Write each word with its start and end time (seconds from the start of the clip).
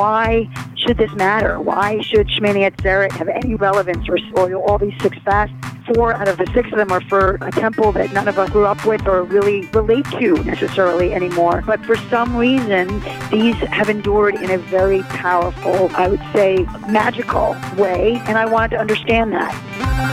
why 0.00 0.48
should 0.76 0.96
this 0.96 1.12
matter? 1.12 1.60
Why 1.60 2.00
should 2.00 2.28
Shemini 2.28 2.66
Atzeret 2.66 3.12
have 3.12 3.28
any 3.28 3.54
relevance 3.54 4.08
or, 4.08 4.16
or 4.34 4.54
all 4.54 4.78
these 4.78 4.94
six 5.02 5.18
fasts? 5.18 5.54
Four 5.94 6.14
out 6.14 6.26
of 6.26 6.38
the 6.38 6.46
six 6.54 6.72
of 6.72 6.78
them 6.78 6.90
are 6.90 7.02
for 7.02 7.36
a 7.42 7.50
temple 7.52 7.92
that 7.92 8.10
none 8.14 8.26
of 8.26 8.38
us 8.38 8.48
grew 8.48 8.64
up 8.64 8.82
with 8.86 9.06
or 9.06 9.24
really 9.24 9.66
relate 9.74 10.06
to 10.12 10.42
necessarily 10.44 11.12
anymore. 11.12 11.62
But 11.66 11.84
for 11.84 11.96
some 11.96 12.34
reason, 12.34 12.88
these 13.30 13.56
have 13.56 13.90
endured 13.90 14.36
in 14.36 14.50
a 14.50 14.56
very 14.56 15.02
powerful, 15.02 15.90
I 15.94 16.08
would 16.08 16.22
say, 16.32 16.66
magical 16.88 17.54
way. 17.76 18.22
And 18.24 18.38
I 18.38 18.46
wanted 18.46 18.70
to 18.70 18.78
understand 18.78 19.34
that. 19.34 20.09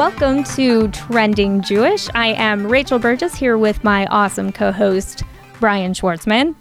Welcome 0.00 0.44
to 0.54 0.88
Trending 0.92 1.60
Jewish. 1.60 2.08
I 2.14 2.28
am 2.28 2.66
Rachel 2.66 2.98
Burgess 2.98 3.34
here 3.34 3.58
with 3.58 3.84
my 3.84 4.06
awesome 4.06 4.50
co 4.50 4.72
host, 4.72 5.24
Brian 5.60 5.92
Schwartzman. 5.92 6.54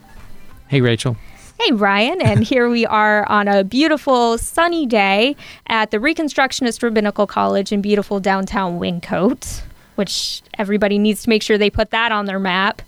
Hey, 0.68 0.82
Rachel. 0.82 1.16
Hey, 1.58 1.72
Brian. 1.72 2.22
And 2.22 2.44
here 2.44 2.68
we 2.70 2.86
are 2.86 3.26
on 3.30 3.48
a 3.48 3.64
beautiful 3.64 4.38
sunny 4.38 4.86
day 4.86 5.38
at 5.68 5.92
the 5.92 6.00
Reconstructionist 6.00 6.84
Rabbinical 6.84 7.26
College 7.26 7.72
in 7.72 7.82
beautiful 7.82 8.20
downtown 8.20 8.78
Wyncote, 8.78 9.62
which 9.96 10.42
everybody 10.58 11.00
needs 11.00 11.24
to 11.24 11.30
make 11.30 11.42
sure 11.42 11.58
they 11.58 11.70
put 11.70 11.92
that 11.92 12.12
on 12.12 12.26
their 12.26 12.40
map. 12.40 12.82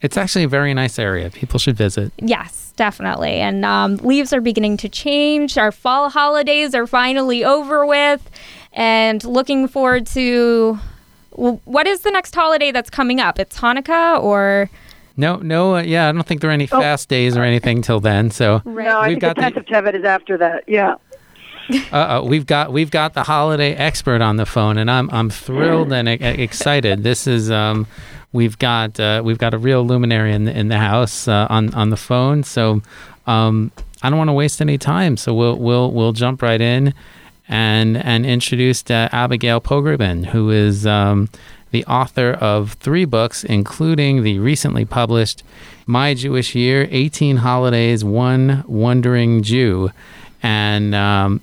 It's 0.00 0.16
actually 0.16 0.44
a 0.44 0.48
very 0.48 0.72
nice 0.72 0.98
area. 0.98 1.28
People 1.28 1.58
should 1.58 1.76
visit. 1.76 2.12
Yes, 2.16 2.72
definitely. 2.76 3.32
And 3.32 3.66
um, 3.66 3.96
leaves 3.96 4.32
are 4.32 4.40
beginning 4.40 4.78
to 4.78 4.88
change. 4.88 5.58
Our 5.58 5.70
fall 5.70 6.08
holidays 6.08 6.74
are 6.74 6.86
finally 6.86 7.44
over 7.44 7.84
with. 7.84 8.26
And 8.72 9.22
looking 9.24 9.66
forward 9.68 10.06
to 10.08 10.78
well, 11.32 11.60
what 11.64 11.86
is 11.86 12.00
the 12.00 12.10
next 12.10 12.34
holiday 12.34 12.70
that's 12.72 12.90
coming 12.90 13.20
up? 13.20 13.38
It's 13.38 13.58
Hanukkah 13.58 14.22
or. 14.22 14.68
No, 15.16 15.36
no, 15.36 15.76
uh, 15.76 15.82
yeah, 15.82 16.08
I 16.08 16.12
don't 16.12 16.26
think 16.26 16.40
there 16.40 16.50
are 16.50 16.52
any 16.52 16.68
Oh. 16.72 16.80
fast 16.80 17.08
days 17.08 17.36
or 17.36 17.42
anything 17.42 17.82
till 17.82 18.00
then. 18.00 18.30
So, 18.30 18.62
Right. 18.64 18.86
No, 18.86 18.98
I 19.00 19.08
We've 19.08 19.12
think 19.14 19.20
got 19.22 19.36
the 19.36 19.42
the- 19.42 19.50
10th 19.50 19.56
of 19.56 19.66
Tevet 19.66 19.94
is 19.98 20.04
after 20.04 20.38
that. 20.38 20.64
Yeah. 20.66 20.94
uh, 21.92 22.22
we've 22.24 22.46
got 22.46 22.72
we've 22.72 22.90
got 22.90 23.14
the 23.14 23.22
holiday 23.22 23.74
expert 23.74 24.20
on 24.22 24.36
the 24.36 24.46
phone, 24.46 24.76
and 24.78 24.90
I'm 24.90 25.08
I'm 25.10 25.30
thrilled 25.30 25.92
and 25.92 26.08
e- 26.08 26.12
excited. 26.12 27.04
This 27.04 27.26
is 27.28 27.50
um, 27.50 27.86
we've 28.32 28.58
got 28.58 28.98
uh, 28.98 29.22
we've 29.24 29.38
got 29.38 29.54
a 29.54 29.58
real 29.58 29.84
luminary 29.86 30.32
in 30.32 30.44
the, 30.46 30.58
in 30.58 30.68
the 30.68 30.78
house 30.78 31.28
uh, 31.28 31.46
on 31.48 31.72
on 31.74 31.90
the 31.90 31.96
phone. 31.96 32.42
So, 32.42 32.82
um, 33.28 33.70
I 34.02 34.08
don't 34.10 34.18
want 34.18 34.28
to 34.28 34.32
waste 34.32 34.60
any 34.60 34.78
time. 34.78 35.16
So 35.16 35.32
we'll 35.32 35.56
we'll 35.56 35.92
we'll 35.92 36.12
jump 36.12 36.42
right 36.42 36.60
in, 36.60 36.92
and 37.50 37.96
and 37.96 38.24
introduce 38.24 38.88
uh, 38.90 39.08
Abigail 39.10 39.60
Pogrebin, 39.60 40.26
who 40.26 40.50
is 40.50 40.86
um, 40.86 41.28
the 41.72 41.84
author 41.84 42.30
of 42.32 42.74
three 42.74 43.04
books, 43.04 43.44
including 43.44 44.22
the 44.22 44.38
recently 44.38 44.84
published 44.84 45.42
My 45.84 46.14
Jewish 46.14 46.54
Year 46.54 46.86
18 46.90 47.38
Holidays, 47.38 48.04
One 48.04 48.64
Wandering 48.66 49.42
Jew. 49.42 49.90
And 50.42 50.94
um, 50.94 51.40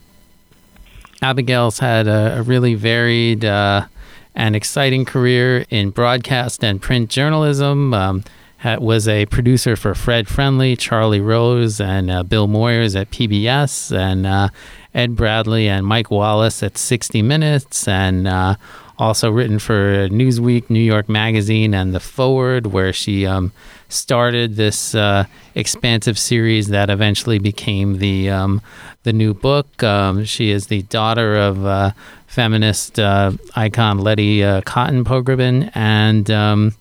Abigail's 1.21 1.79
had 1.79 2.07
a, 2.07 2.39
a 2.39 2.41
really 2.41 2.73
varied 2.73 3.43
uh, 3.43 3.85
and 4.33 4.55
exciting 4.55 5.03
career 5.03 5.65
in 5.69 5.89
broadcast 5.89 6.63
and 6.63 6.81
print 6.81 7.09
journalism. 7.09 7.93
Um, 7.93 8.23
was 8.63 9.07
a 9.07 9.25
producer 9.27 9.75
for 9.75 9.93
Fred 9.93 10.27
Friendly, 10.27 10.75
Charlie 10.75 11.21
Rose, 11.21 11.79
and 11.79 12.09
uh, 12.09 12.23
Bill 12.23 12.47
Moyers 12.47 12.99
at 12.99 13.11
PBS, 13.11 13.95
and 13.95 14.25
uh, 14.25 14.49
Ed 14.93 15.15
Bradley 15.15 15.69
and 15.69 15.85
Mike 15.85 16.09
Wallace 16.09 16.63
at 16.63 16.77
60 16.77 17.21
Minutes, 17.21 17.87
and 17.87 18.27
uh, 18.27 18.55
also 18.97 19.29
written 19.29 19.59
for 19.59 20.09
Newsweek, 20.09 20.69
New 20.69 20.81
York 20.81 21.07
Magazine, 21.07 21.73
and 21.73 21.93
The 21.93 21.99
Forward, 21.99 22.67
where 22.67 22.91
she 22.91 23.27
um, 23.27 23.51
started 23.89 24.55
this 24.55 24.95
uh, 24.95 25.25
expansive 25.53 26.17
series 26.17 26.69
that 26.69 26.89
eventually 26.89 27.37
became 27.37 27.99
the 27.99 28.29
um, 28.31 28.61
the 29.03 29.13
new 29.13 29.35
book. 29.35 29.83
Um, 29.83 30.25
she 30.25 30.49
is 30.49 30.67
the 30.67 30.81
daughter 30.83 31.35
of 31.35 31.63
uh, 31.63 31.91
feminist 32.25 32.99
uh, 32.99 33.33
icon 33.55 33.99
Letty 33.99 34.39
Cottin 34.39 35.03
Pogrebin, 35.03 35.71
and 35.75 36.31
um, 36.31 36.73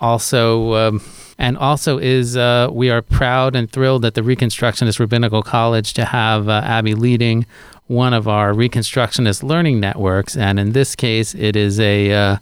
also. 0.00 0.74
Um, 0.74 1.02
and 1.38 1.58
also 1.58 1.98
is 1.98 2.36
uh, 2.36 2.68
we 2.72 2.90
are 2.90 3.02
proud 3.02 3.54
and 3.54 3.70
thrilled 3.70 4.04
at 4.04 4.14
the 4.14 4.22
Reconstructionist 4.22 4.98
Rabbinical 4.98 5.42
College 5.42 5.92
to 5.94 6.06
have 6.06 6.48
uh, 6.48 6.62
Abby 6.64 6.94
leading 6.94 7.44
one 7.88 8.14
of 8.14 8.26
our 8.26 8.52
Reconstructionist 8.52 9.42
learning 9.42 9.78
networks, 9.78 10.36
and 10.36 10.58
in 10.58 10.72
this 10.72 10.96
case, 10.96 11.34
it 11.34 11.54
is 11.54 11.78
a 11.78 12.12
uh, 12.12 12.36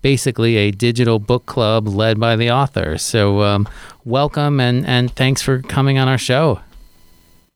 basically 0.00 0.56
a 0.56 0.70
digital 0.70 1.18
book 1.18 1.46
club 1.46 1.88
led 1.88 2.18
by 2.20 2.36
the 2.36 2.50
author. 2.50 2.96
So, 2.96 3.42
um, 3.42 3.68
welcome 4.04 4.60
and 4.60 4.86
and 4.86 5.14
thanks 5.14 5.42
for 5.42 5.62
coming 5.62 5.98
on 5.98 6.08
our 6.08 6.18
show. 6.18 6.60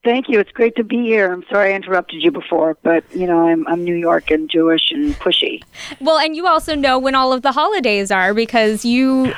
Thank 0.02 0.30
you. 0.30 0.40
It's 0.40 0.50
great 0.52 0.76
to 0.76 0.84
be 0.84 1.02
here. 1.02 1.30
I'm 1.30 1.44
sorry 1.50 1.72
I 1.72 1.76
interrupted 1.76 2.22
you 2.22 2.30
before, 2.30 2.78
but 2.82 3.04
you 3.14 3.26
know 3.26 3.48
I'm 3.48 3.66
I'm 3.68 3.84
New 3.84 3.94
York 3.94 4.30
and 4.30 4.48
Jewish 4.48 4.90
and 4.90 5.14
pushy. 5.16 5.62
Well, 6.00 6.18
and 6.18 6.34
you 6.34 6.46
also 6.46 6.74
know 6.74 6.98
when 6.98 7.14
all 7.14 7.34
of 7.34 7.42
the 7.42 7.52
holidays 7.52 8.10
are 8.10 8.32
because 8.32 8.82
you, 8.82 9.34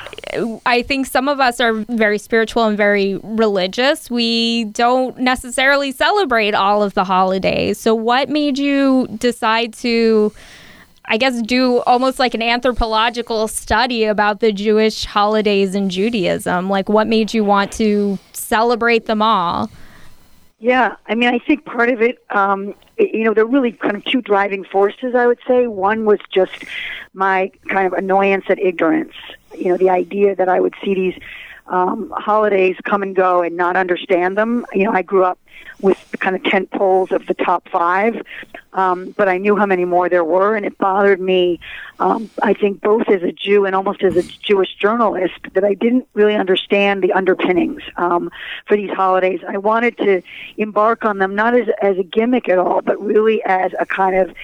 I 0.65 0.81
think 0.81 1.07
some 1.07 1.27
of 1.27 1.41
us 1.41 1.59
are 1.59 1.73
very 1.73 2.17
spiritual 2.17 2.63
and 2.63 2.77
very 2.77 3.19
religious. 3.23 4.09
We 4.09 4.65
don't 4.65 5.17
necessarily 5.17 5.91
celebrate 5.91 6.53
all 6.53 6.81
of 6.81 6.93
the 6.93 7.03
holidays. 7.03 7.77
So, 7.77 7.93
what 7.93 8.29
made 8.29 8.57
you 8.57 9.07
decide 9.17 9.73
to, 9.75 10.31
I 11.03 11.17
guess, 11.17 11.41
do 11.41 11.79
almost 11.79 12.19
like 12.19 12.33
an 12.35 12.41
anthropological 12.41 13.49
study 13.49 14.05
about 14.05 14.39
the 14.39 14.53
Jewish 14.53 15.03
holidays 15.03 15.75
in 15.75 15.89
Judaism? 15.89 16.69
Like, 16.69 16.87
what 16.87 17.07
made 17.07 17.33
you 17.33 17.43
want 17.43 17.73
to 17.73 18.17
celebrate 18.31 19.07
them 19.07 19.21
all? 19.21 19.69
Yeah, 20.63 20.95
I 21.07 21.15
mean 21.15 21.27
I 21.27 21.39
think 21.39 21.65
part 21.65 21.89
of 21.89 22.01
it, 22.01 22.23
um, 22.29 22.73
you 22.97 23.25
know, 23.25 23.33
there 23.33 23.43
are 23.43 23.47
really 23.47 23.73
kind 23.73 23.97
of 23.97 24.05
two 24.05 24.21
driving 24.21 24.63
forces. 24.63 25.13
I 25.13 25.27
would 25.27 25.39
say 25.45 25.67
one 25.67 26.05
was 26.05 26.19
just 26.33 26.53
my 27.13 27.51
kind 27.67 27.85
of 27.85 27.91
annoyance 27.91 28.45
at 28.47 28.59
ignorance. 28.59 29.11
You 29.57 29.65
know, 29.65 29.77
the 29.77 29.89
idea 29.89 30.37
that 30.37 30.47
I 30.47 30.61
would 30.61 30.73
see 30.81 30.93
these 30.95 31.19
um, 31.67 32.13
holidays 32.15 32.75
come 32.83 33.03
and 33.03 33.15
go 33.15 33.41
and 33.41 33.55
not 33.55 33.75
understand 33.75 34.37
them. 34.37 34.65
You 34.73 34.85
know, 34.85 34.91
I 34.91 35.01
grew 35.01 35.23
up 35.23 35.39
with 35.81 36.11
the 36.11 36.17
kind 36.17 36.35
of 36.35 36.43
tent 36.43 36.71
poles 36.71 37.11
of 37.11 37.25
the 37.27 37.33
top 37.33 37.67
five, 37.69 38.21
um, 38.73 39.11
but 39.17 39.27
I 39.27 39.37
knew 39.37 39.55
how 39.55 39.65
many 39.65 39.85
more 39.85 40.07
there 40.07 40.23
were, 40.23 40.55
and 40.55 40.65
it 40.65 40.77
bothered 40.77 41.19
me. 41.19 41.59
Um, 41.99 42.29
I 42.41 42.53
think 42.53 42.81
both 42.81 43.07
as 43.09 43.21
a 43.21 43.31
Jew 43.31 43.65
and 43.65 43.75
almost 43.75 44.03
as 44.03 44.15
a 44.15 44.23
Jewish 44.23 44.75
journalist 44.75 45.39
that 45.53 45.63
I 45.63 45.73
didn't 45.73 46.07
really 46.13 46.35
understand 46.35 47.03
the 47.03 47.11
underpinnings 47.13 47.81
um, 47.97 48.31
for 48.65 48.77
these 48.77 48.91
holidays. 48.91 49.41
I 49.47 49.57
wanted 49.57 49.97
to 49.97 50.21
embark 50.57 51.05
on 51.05 51.17
them 51.17 51.35
not 51.35 51.53
as 51.53 51.67
as 51.81 51.97
a 51.97 52.03
gimmick 52.03 52.49
at 52.49 52.57
all, 52.57 52.81
but 52.81 53.01
really 53.01 53.43
as 53.43 53.73
a 53.79 53.85
kind 53.85 54.15
of 54.15 54.35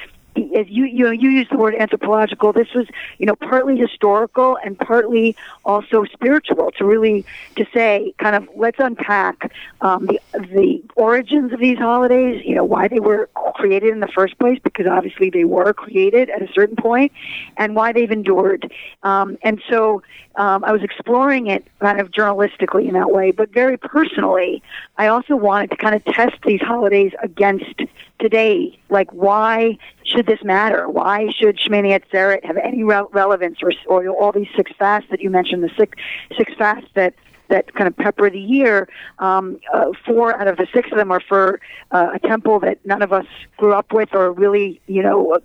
as 0.55 0.67
you 0.69 0.85
you 0.85 1.05
know 1.05 1.11
you 1.11 1.29
used 1.29 1.51
the 1.51 1.57
word 1.57 1.75
anthropological. 1.75 2.53
This 2.53 2.73
was 2.73 2.87
you 3.17 3.25
know 3.25 3.35
partly 3.35 3.77
historical 3.77 4.57
and 4.63 4.77
partly 4.77 5.35
also 5.65 6.05
spiritual. 6.05 6.71
To 6.77 6.85
really 6.85 7.25
to 7.55 7.65
say 7.73 8.13
kind 8.17 8.35
of 8.35 8.47
let's 8.55 8.79
unpack 8.79 9.51
um, 9.81 10.05
the 10.05 10.19
the 10.33 10.83
origins 10.95 11.53
of 11.53 11.59
these 11.59 11.77
holidays. 11.77 12.43
You 12.45 12.55
know 12.55 12.63
why 12.63 12.87
they 12.87 12.99
were 12.99 13.29
created 13.55 13.89
in 13.89 13.99
the 13.99 14.07
first 14.07 14.37
place 14.39 14.59
because 14.63 14.87
obviously 14.87 15.29
they 15.29 15.43
were 15.43 15.73
created 15.73 16.29
at 16.29 16.41
a 16.41 16.47
certain 16.53 16.75
point, 16.75 17.11
and 17.57 17.75
why 17.75 17.93
they've 17.93 18.11
endured. 18.11 18.71
Um, 19.03 19.37
and 19.43 19.61
so 19.69 20.01
um, 20.39 20.63
I 20.63 20.71
was 20.71 20.81
exploring 20.81 21.47
it 21.47 21.67
kind 21.81 21.99
of 21.99 22.11
journalistically 22.11 22.87
in 22.87 22.93
that 22.93 23.11
way, 23.11 23.31
but 23.31 23.51
very 23.51 23.77
personally, 23.77 24.63
I 24.97 25.07
also 25.07 25.35
wanted 25.35 25.69
to 25.71 25.75
kind 25.75 25.93
of 25.93 26.05
test 26.05 26.37
these 26.45 26.61
holidays 26.61 27.11
against 27.21 27.81
today. 28.19 28.79
Like, 28.89 29.11
why 29.11 29.77
should 30.05 30.27
this 30.27 30.41
matter? 30.41 30.87
Why 30.87 31.29
should 31.37 31.59
Shemini 31.59 31.91
Atzeret 31.99 32.45
have 32.45 32.55
any 32.55 32.83
re- 32.83 33.03
relevance, 33.11 33.57
or, 33.61 33.73
or 33.87 34.07
all 34.07 34.31
these 34.31 34.47
six 34.55 34.71
fasts 34.79 35.09
that 35.11 35.19
you 35.19 35.29
mentioned, 35.29 35.61
the 35.61 35.71
six 35.77 35.97
six 36.37 36.53
fasts 36.57 36.89
that 36.93 37.13
that 37.49 37.73
kind 37.73 37.87
of 37.87 37.97
pepper 37.97 38.29
the 38.29 38.39
year. 38.39 38.87
Um, 39.17 39.59
uh, 39.73 39.91
four 40.05 40.39
out 40.39 40.47
of 40.47 40.55
the 40.55 40.67
six 40.73 40.89
of 40.91 40.97
them 40.97 41.11
are 41.11 41.19
for 41.19 41.59
uh, 41.91 42.11
a 42.13 42.19
temple 42.19 42.61
that 42.61 42.77
none 42.85 43.01
of 43.01 43.11
us 43.11 43.25
grew 43.57 43.73
up 43.73 43.91
with 43.91 44.13
or 44.13 44.31
really, 44.31 44.79
you 44.87 45.03
know. 45.03 45.39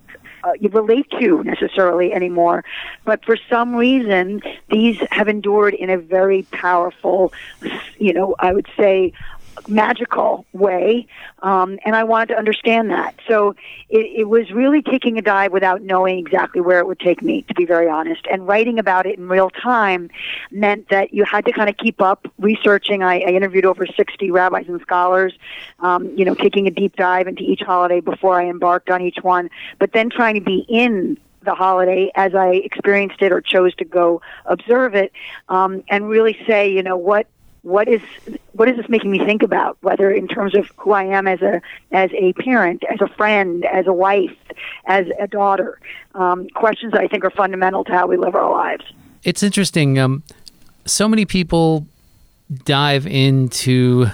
Uh, 0.45 0.51
you 0.59 0.69
relate 0.69 1.09
to 1.19 1.43
necessarily 1.43 2.13
anymore, 2.13 2.63
but 3.03 3.25
for 3.25 3.35
some 3.49 3.75
reason 3.75 4.43
these 4.69 4.99
have 5.09 5.27
endured 5.27 5.73
in 5.73 5.89
a 5.89 5.97
very 5.97 6.43
powerful, 6.51 7.33
you 7.97 8.13
know, 8.13 8.35
I 8.37 8.53
would 8.53 8.67
say, 8.77 9.11
magical 9.67 10.45
way, 10.53 11.07
um, 11.41 11.79
and 11.85 11.95
I 11.95 12.03
wanted 12.03 12.29
to 12.29 12.37
understand 12.37 12.91
that. 12.91 13.15
So 13.27 13.55
it, 13.89 14.19
it 14.19 14.23
was 14.29 14.51
really 14.51 14.81
taking 14.81 15.17
a 15.17 15.21
dive 15.21 15.51
without 15.51 15.81
knowing 15.81 16.19
exactly 16.19 16.61
where 16.61 16.79
it 16.79 16.87
would 16.87 16.99
take 16.99 17.21
me, 17.21 17.43
to 17.43 17.53
be 17.53 17.65
very 17.65 17.89
honest. 17.89 18.25
And 18.31 18.47
writing 18.47 18.79
about 18.79 19.05
it 19.05 19.17
in 19.17 19.27
real 19.27 19.49
time 19.49 20.09
meant 20.51 20.89
that 20.89 21.13
you 21.13 21.23
had 21.23 21.45
to 21.45 21.51
kind 21.51 21.69
of 21.69 21.77
keep 21.77 22.01
up 22.01 22.27
researching. 22.39 23.03
I, 23.03 23.19
I 23.19 23.29
interviewed 23.29 23.65
over 23.65 23.85
60 23.85 24.31
rabbis 24.31 24.65
and 24.67 24.81
scholars, 24.81 25.33
um, 25.79 26.15
you 26.17 26.25
know, 26.25 26.35
taking 26.35 26.67
a 26.67 26.71
deep 26.71 26.95
dive 26.95 27.27
into 27.27 27.43
each 27.43 27.61
holiday 27.61 27.99
before 27.99 28.39
I 28.39 28.47
embarked 28.47 28.89
on 28.89 29.01
each 29.01 29.17
one, 29.21 29.49
but 29.79 29.91
then 29.93 30.09
trying 30.09 30.35
to 30.35 30.41
be 30.41 30.65
in 30.67 31.17
the 31.45 31.55
holiday 31.55 32.11
as 32.15 32.35
I 32.35 32.55
experienced 32.55 33.21
it 33.21 33.31
or 33.31 33.39
chose 33.39 33.73
to 33.75 33.85
go 33.85 34.21
observe 34.45 34.95
it, 34.95 35.13
um, 35.47 35.83
and 35.89 36.09
really 36.09 36.37
say, 36.45 36.71
you 36.71 36.83
know, 36.83 36.97
what 36.97 37.27
what 37.65 37.87
is 37.87 38.01
what 38.53 38.69
is 38.69 38.77
this 38.77 38.87
making 38.87 39.09
me 39.09 39.17
think 39.25 39.41
about 39.41 39.75
whether 39.81 40.11
in 40.11 40.27
terms 40.27 40.53
of 40.53 40.69
who 40.77 40.91
I 40.91 41.03
am 41.03 41.27
as 41.27 41.41
a 41.41 41.61
as 41.91 42.11
a 42.13 42.31
parent 42.33 42.83
as 42.91 43.01
a 43.01 43.07
friend 43.07 43.65
as 43.65 43.87
a 43.87 43.93
wife 43.93 44.37
as 44.85 45.07
a 45.19 45.27
daughter 45.27 45.79
um, 46.13 46.47
questions 46.49 46.91
that 46.93 47.01
I 47.01 47.07
think 47.07 47.25
are 47.25 47.31
fundamental 47.31 47.83
to 47.85 47.91
how 47.91 48.05
we 48.05 48.17
live 48.17 48.35
our 48.35 48.51
lives 48.51 48.85
it's 49.23 49.41
interesting 49.41 49.97
um, 49.97 50.21
so 50.85 51.07
many 51.07 51.25
people 51.25 51.87
dive 52.65 53.07
into 53.07 54.05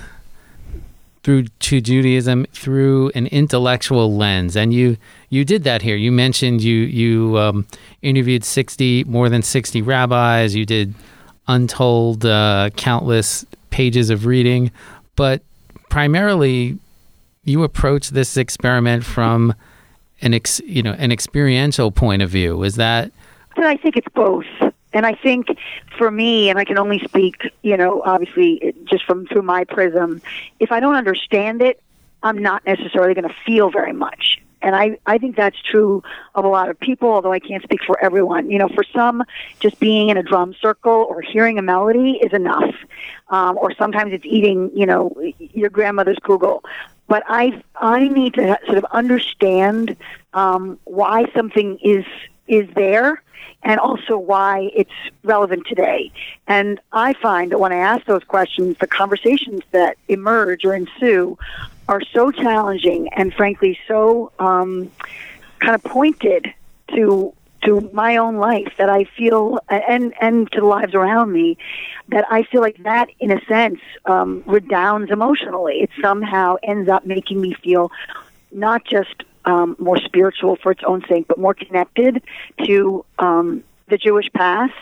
through 1.24 1.44
to 1.60 1.82
Judaism 1.82 2.46
through 2.52 3.12
an 3.14 3.28
intellectual 3.28 4.16
lens, 4.16 4.56
and 4.56 4.74
you 4.74 4.98
you 5.30 5.46
did 5.46 5.64
that 5.66 5.82
here. 5.82 5.96
You 5.96 6.12
mentioned 6.12 6.64
you 6.64 6.78
you 6.78 7.38
um, 7.38 7.68
interviewed 8.02 8.44
sixty 8.44 9.04
more 9.04 9.30
than 9.30 9.42
sixty 9.42 9.82
rabbis. 9.82 10.56
You 10.56 10.66
did 10.66 10.96
untold, 11.48 12.26
uh, 12.26 12.70
countless 12.76 13.46
pages 13.70 14.10
of 14.10 14.26
reading, 14.26 14.72
but 15.16 15.42
primarily 15.90 16.78
you 17.44 17.64
approach 17.64 18.10
this 18.10 18.38
experiment 18.38 19.04
from 19.04 19.54
an 20.22 20.34
ex, 20.34 20.62
you 20.66 20.84
know 20.84 20.94
an 20.94 21.12
experiential 21.12 21.92
point 21.92 22.22
of 22.22 22.30
view. 22.30 22.64
Is 22.64 22.76
that? 22.76 23.12
I 23.58 23.78
think 23.78 23.98
it's 23.98 24.08
both. 24.14 24.46
And 24.94 25.06
I 25.06 25.14
think 25.16 25.48
for 25.98 26.12
me, 26.12 26.50
and 26.50 26.60
I 26.60 26.66
can 26.66 26.78
only 26.78 27.00
speak, 27.00 27.50
you 27.62 27.78
know, 27.78 28.02
obviously 28.06 28.74
just 28.86 29.06
from 29.06 29.26
through 29.28 29.44
my 29.44 29.64
prism, 29.64 30.22
if 30.60 30.72
I 30.72 30.80
don't 30.80 30.96
understand 30.96 31.62
it, 31.62 31.82
I'm 32.24 32.38
not 32.38 32.66
necessarily 32.66 33.14
going 33.14 33.28
to 33.28 33.36
feel 33.46 33.70
very 33.70 33.94
much. 33.94 34.41
And 34.62 34.76
I, 34.76 34.98
I 35.06 35.18
think 35.18 35.36
that's 35.36 35.60
true 35.62 36.04
of 36.36 36.46
a 36.46 36.48
lot 36.48 36.70
of 36.70 36.80
people, 36.80 37.10
although 37.10 37.32
I 37.32 37.40
can't 37.40 37.64
speak 37.64 37.82
for 37.86 38.00
everyone. 38.04 38.50
You 38.50 38.60
know, 38.60 38.70
for 38.70 38.84
some, 38.84 39.24
just 39.60 39.80
being 39.80 40.10
in 40.10 40.18
a 40.18 40.24
drum 40.24 40.54
circle 40.62 41.06
or 41.10 41.22
hearing 41.22 41.58
a 41.58 41.62
melody 41.62 42.20
is 42.22 42.34
enough. 42.34 42.76
Um, 43.30 43.58
or 43.58 43.74
sometimes 43.76 44.14
it's 44.14 44.26
eating, 44.26 44.72
you 44.76 44.86
know, 44.86 45.16
your 45.40 45.70
grandmother's 45.70 46.20
kugel. 46.20 46.62
But 47.08 47.24
I, 47.28 47.62
I 47.76 48.08
need 48.08 48.36
to 48.36 48.58
sort 48.66 48.78
of 48.78 48.86
understand 48.92 49.98
um, 50.34 50.80
why 50.86 51.26
something 51.34 51.78
is 51.84 52.06
is 52.48 52.68
there 52.76 53.22
and 53.64 53.80
also 53.80 54.18
why 54.18 54.70
it's 54.76 54.92
relevant 55.24 55.66
today. 55.68 56.12
And 56.48 56.80
I 56.92 57.14
find 57.14 57.52
that 57.52 57.60
when 57.60 57.72
I 57.72 57.78
ask 57.78 58.06
those 58.06 58.24
questions, 58.24 58.76
the 58.80 58.88
conversations 58.88 59.62
that 59.72 59.98
emerge 60.08 60.66
or 60.66 60.74
ensue 60.74 61.38
are 61.88 62.02
so 62.14 62.32
challenging 62.32 63.10
and 63.14 63.34
frankly 63.34 63.78
so 63.88 64.32
um, 64.40 64.90
kind 65.60 65.76
of 65.76 65.84
pointed 65.84 66.54
to 66.96 67.34
to 67.64 67.90
my 67.94 68.18
own 68.18 68.38
life 68.38 68.74
that 68.78 68.90
I 68.90 69.04
feel 69.04 69.60
and 69.70 70.14
and 70.20 70.52
to 70.52 70.62
the 70.62 70.66
lives 70.66 70.94
around 70.94 71.32
me 71.32 71.58
that 72.10 72.26
I 72.30 72.44
feel 72.44 72.62
like 72.62 72.82
that 72.84 73.10
in 73.20 73.32
a 73.32 73.40
sense 73.46 73.80
um, 74.06 74.44
redounds 74.46 75.12
emotionally. 75.12 75.82
It 75.82 75.92
somehow 76.02 76.58
ends 76.64 76.90
up 76.90 77.06
making 77.06 77.40
me 77.40 77.54
feel 77.54 77.92
not 78.52 78.84
just 78.86 79.24
um, 79.46 79.76
more 79.80 79.98
spiritual 79.98 80.56
for 80.58 80.72
its 80.72 80.84
own 80.84 81.04
sake, 81.08 81.28
but 81.28 81.38
more 81.38 81.54
connected 81.54 82.22
to 82.66 83.06
um, 83.20 83.64
the 83.92 83.98
Jewish 83.98 84.32
past, 84.34 84.74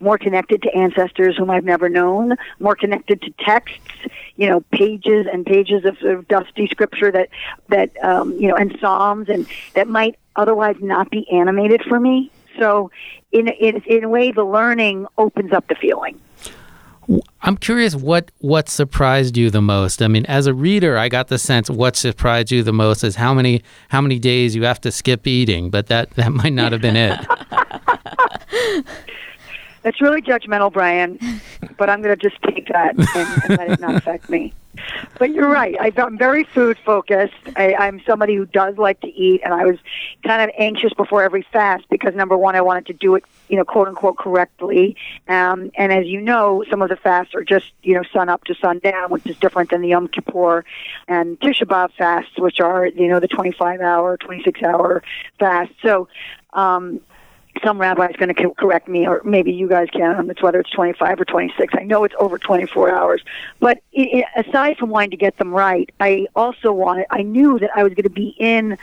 more 0.00 0.18
connected 0.18 0.60
to 0.62 0.74
ancestors 0.74 1.36
whom 1.38 1.48
I've 1.48 1.64
never 1.64 1.88
known, 1.88 2.36
more 2.60 2.76
connected 2.76 3.22
to 3.22 3.30
texts, 3.38 4.06
you 4.36 4.46
know, 4.46 4.60
pages 4.72 5.26
and 5.32 5.46
pages 5.46 5.86
of, 5.86 5.96
of 6.02 6.28
dusty 6.28 6.66
scripture 6.66 7.10
that 7.10 7.30
that 7.68 7.90
um, 8.04 8.32
you 8.32 8.48
know, 8.48 8.56
and 8.56 8.76
psalms, 8.78 9.30
and 9.30 9.46
that 9.74 9.88
might 9.88 10.18
otherwise 10.36 10.76
not 10.80 11.10
be 11.10 11.26
animated 11.30 11.82
for 11.88 11.98
me. 11.98 12.30
So, 12.58 12.90
in 13.32 13.48
in 13.48 13.82
in 13.86 14.04
a 14.04 14.08
way, 14.08 14.32
the 14.32 14.44
learning 14.44 15.06
opens 15.16 15.52
up 15.52 15.66
the 15.68 15.74
feeling. 15.76 16.20
I'm 17.42 17.56
curious 17.56 17.94
what 17.94 18.32
what 18.38 18.68
surprised 18.68 19.36
you 19.36 19.50
the 19.50 19.62
most. 19.62 20.02
I 20.02 20.08
mean, 20.08 20.26
as 20.26 20.46
a 20.46 20.54
reader, 20.54 20.98
I 20.98 21.08
got 21.08 21.28
the 21.28 21.38
sense 21.38 21.70
what 21.70 21.94
surprised 21.94 22.50
you 22.50 22.62
the 22.62 22.72
most 22.72 23.04
is 23.04 23.16
how 23.16 23.32
many 23.32 23.62
how 23.88 24.00
many 24.00 24.18
days 24.18 24.56
you 24.56 24.64
have 24.64 24.80
to 24.80 24.90
skip 24.90 25.26
eating, 25.26 25.70
but 25.70 25.86
that 25.86 26.10
that 26.12 26.32
might 26.32 26.52
not 26.52 26.72
have 26.72 26.80
been 26.80 26.96
it. 26.96 27.18
That's 29.82 30.00
really 30.00 30.20
judgmental, 30.20 30.72
Brian, 30.72 31.18
but 31.76 31.88
I'm 31.88 32.02
going 32.02 32.18
to 32.18 32.28
just 32.28 32.42
take 32.42 32.66
that 32.68 32.96
and, 32.96 33.44
and 33.44 33.58
let 33.58 33.70
it 33.70 33.80
not 33.80 33.94
affect 33.94 34.28
me. 34.28 34.52
But 35.18 35.30
you're 35.30 35.48
right. 35.48 35.76
I, 35.80 35.92
am 35.96 36.18
very 36.18 36.44
food 36.44 36.78
focused. 36.84 37.34
I, 37.56 37.74
I'm 37.74 38.02
somebody 38.06 38.34
who 38.34 38.46
does 38.46 38.76
like 38.78 39.00
to 39.00 39.08
eat, 39.08 39.42
and 39.44 39.54
I 39.54 39.64
was 39.64 39.78
kind 40.24 40.42
of 40.42 40.54
anxious 40.58 40.92
before 40.94 41.22
every 41.22 41.46
fast 41.52 41.84
because 41.88 42.14
number 42.14 42.36
one, 42.36 42.56
I 42.56 42.60
wanted 42.60 42.86
to 42.86 42.92
do 42.94 43.14
it, 43.14 43.24
you 43.48 43.56
know, 43.56 43.64
quote 43.64 43.88
unquote 43.88 44.18
correctly. 44.18 44.96
Um, 45.28 45.70
and 45.76 45.92
as 45.92 46.06
you 46.06 46.20
know, 46.20 46.64
some 46.68 46.82
of 46.82 46.88
the 46.88 46.96
fasts 46.96 47.34
are 47.34 47.44
just, 47.44 47.72
you 47.82 47.94
know, 47.94 48.02
sun 48.12 48.28
up 48.28 48.44
to 48.44 48.54
sundown, 48.56 49.10
which 49.10 49.26
is 49.26 49.36
different 49.38 49.70
than 49.70 49.82
the 49.82 49.88
Yom 49.88 50.08
Kippur 50.08 50.64
and 51.08 51.38
Tisha 51.40 51.62
B'av 51.62 51.92
fasts, 51.92 52.38
which 52.38 52.60
are, 52.60 52.86
you 52.86 53.08
know, 53.08 53.20
the 53.20 53.28
25 53.28 53.80
hour, 53.80 54.16
26 54.16 54.62
hour 54.62 55.02
fast. 55.38 55.72
So, 55.82 56.08
um, 56.52 57.00
some 57.64 57.80
rabbi 57.80 58.06
is 58.06 58.16
going 58.16 58.34
to 58.34 58.54
correct 58.54 58.88
me, 58.88 59.06
or 59.06 59.20
maybe 59.24 59.52
you 59.52 59.68
guys 59.68 59.88
can. 59.90 60.30
It's 60.30 60.42
whether 60.42 60.60
it's 60.60 60.70
25 60.70 61.20
or 61.20 61.24
26. 61.24 61.74
I 61.76 61.84
know 61.84 62.04
it's 62.04 62.14
over 62.18 62.38
24 62.38 62.94
hours. 62.94 63.22
But 63.60 63.82
aside 64.36 64.78
from 64.78 64.90
wanting 64.90 65.10
to 65.10 65.16
get 65.16 65.36
them 65.38 65.52
right, 65.52 65.90
I 66.00 66.26
also 66.34 66.72
wanted. 66.72 67.06
I 67.10 67.22
knew 67.22 67.58
that 67.58 67.70
I 67.74 67.82
was 67.82 67.94
going 67.94 68.04
to 68.04 68.10
be 68.10 68.34
in 68.38 68.78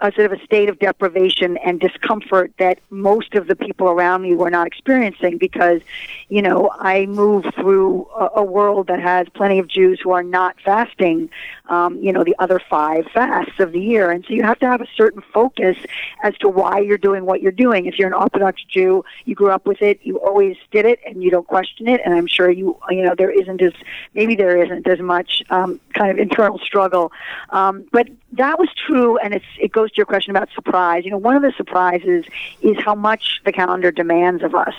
a 0.00 0.12
sort 0.12 0.32
of 0.32 0.38
a 0.38 0.44
state 0.44 0.68
of 0.68 0.78
deprivation 0.78 1.56
and 1.58 1.80
discomfort 1.80 2.52
that 2.58 2.78
most 2.90 3.34
of 3.34 3.46
the 3.46 3.56
people 3.56 3.88
around 3.88 4.22
me 4.22 4.34
were 4.34 4.50
not 4.50 4.66
experiencing 4.66 5.38
because, 5.38 5.80
you 6.28 6.42
know, 6.42 6.70
I 6.78 7.06
move 7.06 7.46
through 7.54 8.06
a, 8.16 8.30
a 8.36 8.44
world 8.44 8.88
that 8.88 9.00
has 9.00 9.28
plenty 9.30 9.58
of 9.58 9.68
Jews 9.68 10.00
who 10.02 10.10
are 10.10 10.22
not 10.22 10.56
fasting, 10.64 11.30
um, 11.68 11.98
you 12.02 12.12
know, 12.12 12.24
the 12.24 12.34
other 12.38 12.58
five 12.58 13.06
fasts 13.12 13.60
of 13.60 13.72
the 13.72 13.80
year. 13.80 14.10
And 14.10 14.24
so 14.26 14.34
you 14.34 14.42
have 14.42 14.58
to 14.60 14.66
have 14.66 14.80
a 14.80 14.88
certain 14.96 15.22
focus 15.32 15.76
as 16.22 16.36
to 16.38 16.48
why 16.48 16.80
you're 16.80 16.98
doing 16.98 17.24
what 17.24 17.40
you're 17.40 17.52
doing. 17.52 17.86
If 17.86 17.98
you're 17.98 18.08
an 18.08 18.14
Orthodox 18.14 18.62
Jew, 18.64 19.04
you 19.24 19.34
grew 19.34 19.50
up 19.50 19.66
with 19.66 19.80
it, 19.80 20.00
you 20.02 20.18
always 20.18 20.56
did 20.70 20.84
it, 20.84 21.00
and 21.06 21.22
you 21.22 21.30
don't 21.30 21.46
question 21.46 21.88
it. 21.88 22.00
And 22.04 22.14
I'm 22.14 22.26
sure 22.26 22.50
you, 22.50 22.78
you 22.90 23.02
know, 23.02 23.14
there 23.16 23.30
isn't 23.30 23.62
as, 23.62 23.72
maybe 24.14 24.34
there 24.34 24.62
isn't 24.62 24.86
as 24.86 25.00
much 25.00 25.42
um, 25.50 25.80
kind 25.92 26.10
of 26.10 26.18
internal 26.18 26.58
struggle. 26.58 27.12
Um, 27.50 27.86
but 27.92 28.08
that 28.36 28.58
was 28.58 28.68
true, 28.74 29.16
and 29.18 29.34
it's, 29.34 29.44
it 29.60 29.72
goes 29.72 29.90
to 29.92 29.96
your 29.96 30.06
question 30.06 30.30
about 30.30 30.48
surprise. 30.54 31.04
You 31.04 31.10
know, 31.10 31.18
one 31.18 31.36
of 31.36 31.42
the 31.42 31.52
surprises 31.56 32.24
is 32.62 32.76
how 32.84 32.94
much 32.94 33.40
the 33.44 33.52
calendar 33.52 33.90
demands 33.90 34.42
of 34.42 34.54
us 34.54 34.74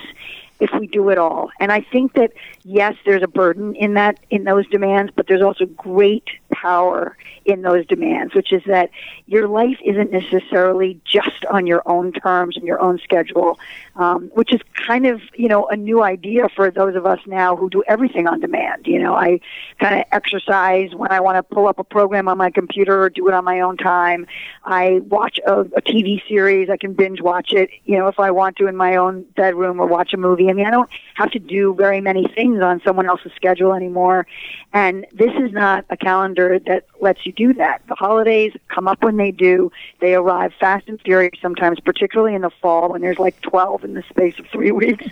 if 0.60 0.70
we 0.78 0.86
do 0.86 1.08
it 1.10 1.18
all. 1.18 1.50
And 1.60 1.70
I 1.70 1.80
think 1.80 2.14
that 2.14 2.32
yes, 2.64 2.94
there's 3.04 3.22
a 3.22 3.28
burden 3.28 3.74
in 3.74 3.94
that 3.94 4.18
in 4.30 4.44
those 4.44 4.66
demands, 4.68 5.12
but 5.14 5.26
there's 5.26 5.42
also 5.42 5.66
great 5.66 6.28
power 6.50 7.16
in 7.44 7.62
those 7.62 7.86
demands, 7.86 8.34
which 8.34 8.52
is 8.52 8.62
that 8.66 8.90
your 9.26 9.46
life 9.46 9.78
isn't 9.84 10.10
necessarily 10.10 11.00
just 11.04 11.44
on 11.50 11.66
your 11.66 11.82
own 11.86 12.12
terms 12.12 12.56
and 12.56 12.66
your 12.66 12.80
own 12.80 12.98
schedule, 12.98 13.58
um, 13.96 14.30
which 14.34 14.52
is 14.52 14.60
kind 14.74 15.06
of 15.06 15.20
you 15.34 15.48
know 15.48 15.66
a 15.66 15.76
new 15.76 16.02
idea 16.02 16.48
for 16.54 16.70
those 16.70 16.96
of 16.96 17.06
us 17.06 17.20
now 17.26 17.56
who 17.56 17.70
do 17.70 17.82
everything 17.86 18.26
on 18.26 18.40
demand. 18.40 18.86
You 18.86 18.98
know, 18.98 19.14
I 19.14 19.40
kind 19.78 20.00
of 20.00 20.04
exercise 20.12 20.94
when 20.94 21.12
I 21.12 21.20
want 21.20 21.36
to 21.36 21.42
pull 21.42 21.68
up 21.68 21.78
a 21.78 21.84
program 21.84 22.28
on 22.28 22.38
my 22.38 22.50
computer 22.50 23.02
or 23.02 23.10
do 23.10 23.28
it 23.28 23.34
on 23.34 23.44
my 23.44 23.60
own 23.60 23.76
time. 23.76 24.26
I 24.64 25.00
watch 25.08 25.38
a, 25.46 25.60
a 25.60 25.82
TV 25.82 26.26
series. 26.28 26.70
I 26.70 26.76
can 26.76 26.94
binge 26.94 27.20
watch 27.20 27.52
it, 27.52 27.70
you 27.84 27.96
know, 27.98 28.08
if 28.08 28.18
I 28.18 28.30
want 28.30 28.56
to 28.56 28.66
in 28.66 28.76
my 28.76 28.96
own 28.96 29.24
bedroom 29.36 29.80
or 29.80 29.86
watch 29.86 30.12
a 30.12 30.16
movie. 30.16 30.45
I 30.50 30.52
mean, 30.52 30.66
I 30.66 30.70
don't 30.70 30.88
have 31.14 31.30
to 31.32 31.38
do 31.38 31.74
very 31.74 32.00
many 32.00 32.26
things 32.34 32.60
on 32.60 32.80
someone 32.84 33.06
else's 33.06 33.32
schedule 33.34 33.72
anymore. 33.72 34.26
And 34.72 35.06
this 35.12 35.32
is 35.34 35.52
not 35.52 35.84
a 35.90 35.96
calendar 35.96 36.58
that 36.66 36.86
lets 37.00 37.24
you 37.24 37.32
do 37.32 37.54
that. 37.54 37.82
The 37.88 37.94
holidays 37.94 38.52
come 38.68 38.88
up 38.88 39.02
when 39.02 39.16
they 39.16 39.30
do. 39.30 39.72
They 40.00 40.14
arrive 40.14 40.52
fast 40.58 40.88
and 40.88 41.00
furious 41.00 41.38
sometimes, 41.40 41.80
particularly 41.80 42.34
in 42.34 42.42
the 42.42 42.50
fall 42.50 42.90
when 42.90 43.00
there's 43.00 43.18
like 43.18 43.40
12 43.42 43.84
in 43.84 43.94
the 43.94 44.02
space 44.08 44.38
of 44.38 44.46
three 44.46 44.70
weeks. 44.82 45.06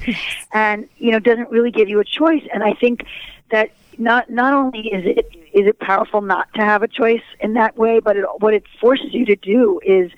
and, 0.53 0.89
you 0.99 1.11
know, 1.11 1.19
doesn't 1.19 1.51
really 1.51 1.71
give 1.71 1.89
you 1.89 2.01
a 2.01 2.05
choice. 2.05 2.43
And 2.53 2.63
I 2.63 2.75
think 2.75 3.05
that 3.51 3.71
not 3.99 4.29
not 4.31 4.53
only 4.53 4.89
is 4.89 5.05
it 5.07 5.31
is 5.53 5.67
it 5.67 5.79
powerful 5.79 6.21
not 6.21 6.53
to 6.55 6.63
have 6.63 6.83
a 6.83 6.89
choice 6.89 7.23
in 7.41 7.55
that 7.55 7.77
way, 7.77 8.01
but 8.01 8.17
it, 8.17 8.25
what 8.41 8.55
it 8.55 8.65
forces 8.81 9.15
you 9.15 9.25
to 9.27 9.37
do 9.37 9.81
is 9.85 10.11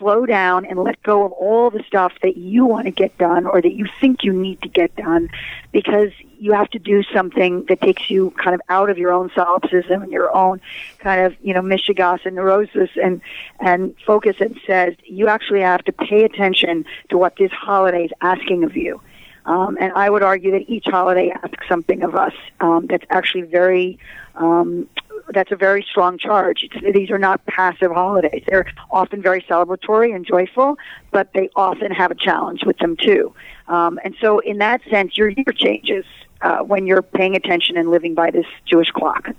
slow 0.00 0.26
down 0.26 0.64
and 0.64 0.82
let 0.82 1.00
go 1.04 1.24
of 1.24 1.32
all 1.32 1.70
the 1.70 1.84
stuff 1.86 2.12
that 2.22 2.36
you 2.36 2.66
want 2.66 2.86
to 2.86 2.90
get 2.90 3.16
done 3.18 3.46
or 3.46 3.60
that 3.60 3.74
you 3.74 3.86
think 4.00 4.24
you 4.24 4.32
need 4.32 4.60
to 4.62 4.68
get 4.68 4.96
done 4.96 5.28
because 5.70 6.10
you 6.38 6.52
have 6.52 6.68
to 6.70 6.78
do 6.78 7.02
something 7.14 7.64
that 7.68 7.80
takes 7.82 8.10
you 8.10 8.30
kind 8.32 8.54
of 8.54 8.62
out 8.68 8.90
of 8.90 8.98
your 8.98 9.12
own 9.12 9.30
solipsism 9.34 10.02
and 10.02 10.10
your 10.10 10.34
own 10.34 10.60
kind 10.98 11.20
of, 11.20 11.36
you 11.42 11.52
know, 11.54 11.60
mishigas 11.60 12.24
and 12.24 12.34
neurosis 12.34 12.90
and, 13.00 13.20
and 13.60 13.94
focus 14.06 14.36
and 14.40 14.58
says 14.66 14.94
you 15.04 15.28
actually 15.28 15.60
have 15.60 15.84
to 15.84 15.92
pay 15.92 16.24
attention 16.24 16.84
to 17.10 17.18
what 17.18 17.36
this 17.36 17.52
holiday 17.52 18.06
is 18.06 18.12
asking 18.22 18.64
of 18.64 18.76
you. 18.76 19.00
Um, 19.44 19.76
and 19.80 19.92
I 19.92 20.08
would 20.08 20.22
argue 20.22 20.52
that 20.52 20.68
each 20.68 20.86
holiday 20.86 21.30
asks 21.30 21.68
something 21.68 22.02
of 22.02 22.14
us 22.14 22.34
um, 22.60 22.86
that's 22.86 23.04
actually 23.10 23.42
very 23.42 23.98
um, 24.34 24.88
that's 25.32 25.52
a 25.52 25.56
very 25.56 25.86
strong 25.88 26.18
charge. 26.18 26.64
It's, 26.64 26.94
these 26.96 27.10
are 27.10 27.18
not 27.18 27.44
passive 27.46 27.92
holidays. 27.92 28.42
They're 28.46 28.66
often 28.90 29.22
very 29.22 29.42
celebratory 29.42 30.14
and 30.14 30.26
joyful, 30.26 30.78
but 31.10 31.32
they 31.34 31.50
often 31.56 31.90
have 31.92 32.10
a 32.10 32.14
challenge 32.14 32.64
with 32.64 32.78
them 32.78 32.96
too. 32.96 33.34
Um, 33.68 33.98
and 34.04 34.14
so, 34.20 34.40
in 34.40 34.58
that 34.58 34.80
sense, 34.90 35.16
your 35.16 35.28
year 35.28 35.52
changes 35.54 36.04
uh, 36.42 36.58
when 36.58 36.86
you're 36.86 37.02
paying 37.02 37.36
attention 37.36 37.76
and 37.76 37.90
living 37.90 38.14
by 38.14 38.30
this 38.30 38.46
Jewish 38.66 38.90
clock. 38.90 39.30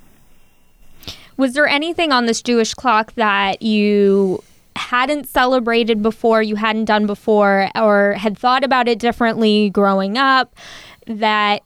Was 1.38 1.54
there 1.54 1.68
anything 1.68 2.12
on 2.12 2.26
this 2.28 2.42
Jewish 2.42 2.74
clock 2.74 3.14
that 3.16 3.62
you 3.62 4.44
hadn't 4.76 5.28
celebrated 5.28 6.02
before, 6.02 6.42
you 6.42 6.56
hadn't 6.56 6.86
done 6.86 7.06
before, 7.06 7.70
or 7.76 8.14
had 8.14 8.38
thought 8.38 8.64
about 8.64 8.88
it 8.88 9.00
differently 9.00 9.70
growing 9.70 10.18
up 10.18 10.56
that 11.08 11.62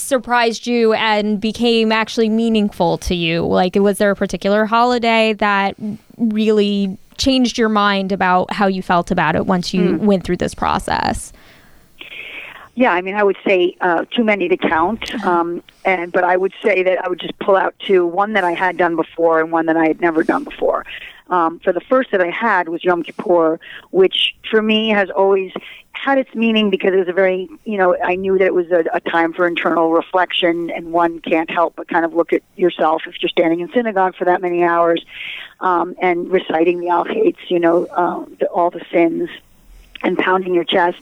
surprised 0.00 0.66
you 0.66 0.92
and 0.94 1.40
became 1.40 1.92
actually 1.92 2.28
meaningful 2.28 2.98
to 2.98 3.14
you? 3.14 3.46
Like, 3.46 3.74
was 3.74 3.98
there 3.98 4.10
a 4.10 4.16
particular 4.16 4.64
holiday 4.64 5.32
that 5.34 5.76
really 6.16 6.98
changed 7.16 7.58
your 7.58 7.68
mind 7.68 8.12
about 8.12 8.52
how 8.52 8.66
you 8.66 8.82
felt 8.82 9.10
about 9.10 9.36
it 9.36 9.46
once 9.46 9.74
you 9.74 9.92
mm. 9.92 9.98
went 9.98 10.24
through 10.24 10.36
this 10.36 10.54
process? 10.54 11.32
Yeah, 12.78 12.92
I 12.92 13.00
mean, 13.00 13.16
I 13.16 13.24
would 13.24 13.36
say 13.44 13.76
uh, 13.80 14.04
too 14.04 14.22
many 14.22 14.48
to 14.48 14.56
count, 14.56 15.12
uh-huh. 15.12 15.28
um, 15.28 15.64
and 15.84 16.12
but 16.12 16.22
I 16.22 16.36
would 16.36 16.52
say 16.62 16.84
that 16.84 17.04
I 17.04 17.08
would 17.08 17.18
just 17.18 17.36
pull 17.40 17.56
out 17.56 17.74
two: 17.80 18.06
one 18.06 18.34
that 18.34 18.44
I 18.44 18.52
had 18.52 18.76
done 18.76 18.94
before, 18.94 19.40
and 19.40 19.50
one 19.50 19.66
that 19.66 19.76
I 19.76 19.88
had 19.88 20.00
never 20.00 20.22
done 20.22 20.44
before. 20.44 20.86
Um, 21.30 21.58
for 21.60 21.72
the 21.72 21.80
first 21.80 22.10
that 22.12 22.20
I 22.20 22.30
had 22.30 22.68
was 22.68 22.82
Yom 22.82 23.02
Kippur, 23.02 23.60
which 23.90 24.34
for 24.50 24.62
me 24.62 24.88
has 24.88 25.10
always 25.10 25.52
had 25.92 26.16
its 26.16 26.34
meaning 26.34 26.70
because 26.70 26.92
it 26.94 26.96
was 26.96 27.08
a 27.08 27.12
very, 27.12 27.48
you 27.64 27.76
know, 27.76 27.96
I 28.02 28.14
knew 28.14 28.38
that 28.38 28.46
it 28.46 28.54
was 28.54 28.70
a, 28.70 28.84
a 28.94 29.00
time 29.00 29.32
for 29.32 29.46
internal 29.46 29.92
reflection, 29.92 30.70
and 30.70 30.92
one 30.92 31.18
can't 31.20 31.50
help 31.50 31.74
but 31.76 31.88
kind 31.88 32.04
of 32.04 32.14
look 32.14 32.32
at 32.32 32.42
yourself 32.56 33.02
if 33.06 33.20
you're 33.20 33.28
standing 33.28 33.60
in 33.60 33.70
synagogue 33.72 34.14
for 34.16 34.24
that 34.24 34.40
many 34.40 34.62
hours 34.62 35.04
um, 35.60 35.94
and 36.00 36.30
reciting 36.30 36.80
the 36.80 36.88
Al 36.88 37.06
you 37.48 37.58
know, 37.58 37.86
um, 37.90 38.36
the, 38.38 38.46
all 38.46 38.70
the 38.70 38.84
sins 38.92 39.28
and 40.02 40.16
pounding 40.16 40.54
your 40.54 40.64
chest. 40.64 40.98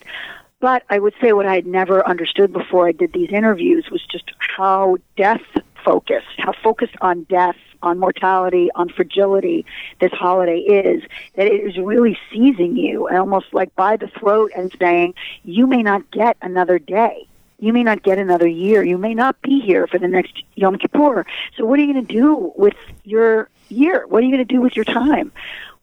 But 0.60 0.84
I 0.88 0.98
would 0.98 1.14
say 1.20 1.32
what 1.32 1.46
I 1.46 1.54
had 1.54 1.66
never 1.66 2.06
understood 2.06 2.52
before 2.52 2.88
I 2.88 2.92
did 2.92 3.12
these 3.12 3.30
interviews 3.30 3.90
was 3.90 4.02
just 4.06 4.32
how 4.38 4.96
death 5.16 5.42
focused, 5.84 6.26
how 6.38 6.52
focused 6.52 6.96
on 7.00 7.24
death, 7.24 7.56
on 7.86 7.98
mortality, 7.98 8.68
on 8.74 8.88
fragility 8.88 9.64
this 10.00 10.12
holiday 10.12 10.58
is, 10.58 11.02
that 11.36 11.46
it 11.46 11.60
is 11.64 11.78
really 11.78 12.18
seizing 12.30 12.76
you 12.76 13.08
almost 13.08 13.46
like 13.52 13.74
by 13.76 13.96
the 13.96 14.08
throat 14.08 14.50
and 14.56 14.74
saying, 14.78 15.14
you 15.44 15.66
may 15.66 15.82
not 15.82 16.10
get 16.10 16.36
another 16.42 16.78
day. 16.78 17.26
You 17.58 17.72
may 17.72 17.82
not 17.82 18.02
get 18.02 18.18
another 18.18 18.46
year. 18.46 18.84
You 18.84 18.98
may 18.98 19.14
not 19.14 19.40
be 19.40 19.60
here 19.60 19.86
for 19.86 19.98
the 19.98 20.08
next 20.08 20.42
Yom 20.56 20.76
Kippur. 20.76 21.24
So 21.56 21.64
what 21.64 21.78
are 21.78 21.82
you 21.82 21.92
going 21.92 22.06
to 22.06 22.12
do 22.12 22.52
with 22.56 22.76
your 23.04 23.48
year? 23.70 24.06
What 24.06 24.22
are 24.22 24.26
you 24.26 24.34
going 24.34 24.46
to 24.46 24.54
do 24.54 24.60
with 24.60 24.76
your 24.76 24.84
time? 24.84 25.32